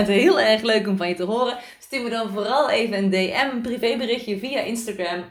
100% 0.02 0.06
heel 0.06 0.40
erg 0.40 0.62
leuk 0.62 0.86
om 0.86 0.96
van 0.96 1.08
je 1.08 1.14
te 1.14 1.24
horen. 1.24 1.58
Stuur 1.78 2.02
me 2.02 2.10
dan 2.10 2.30
vooral 2.30 2.70
even 2.70 2.98
een 2.98 3.10
DM, 3.10 3.48
een 3.52 3.62
privéberichtje 3.62 4.38
via 4.38 4.60
Instagram 4.60 5.24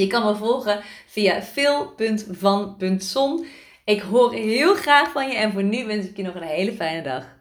je 0.00 0.06
kan 0.06 0.24
me 0.24 0.34
volgen 0.34 0.80
via 1.06 1.42
phil.van.son. 1.42 3.46
Ik 3.84 4.00
hoor 4.00 4.32
heel 4.32 4.74
graag 4.74 5.10
van 5.10 5.28
je 5.28 5.34
en 5.34 5.52
voor 5.52 5.62
nu 5.62 5.86
wens 5.86 6.06
ik 6.06 6.16
je 6.16 6.22
nog 6.22 6.34
een 6.34 6.42
hele 6.42 6.72
fijne 6.72 7.02
dag. 7.02 7.39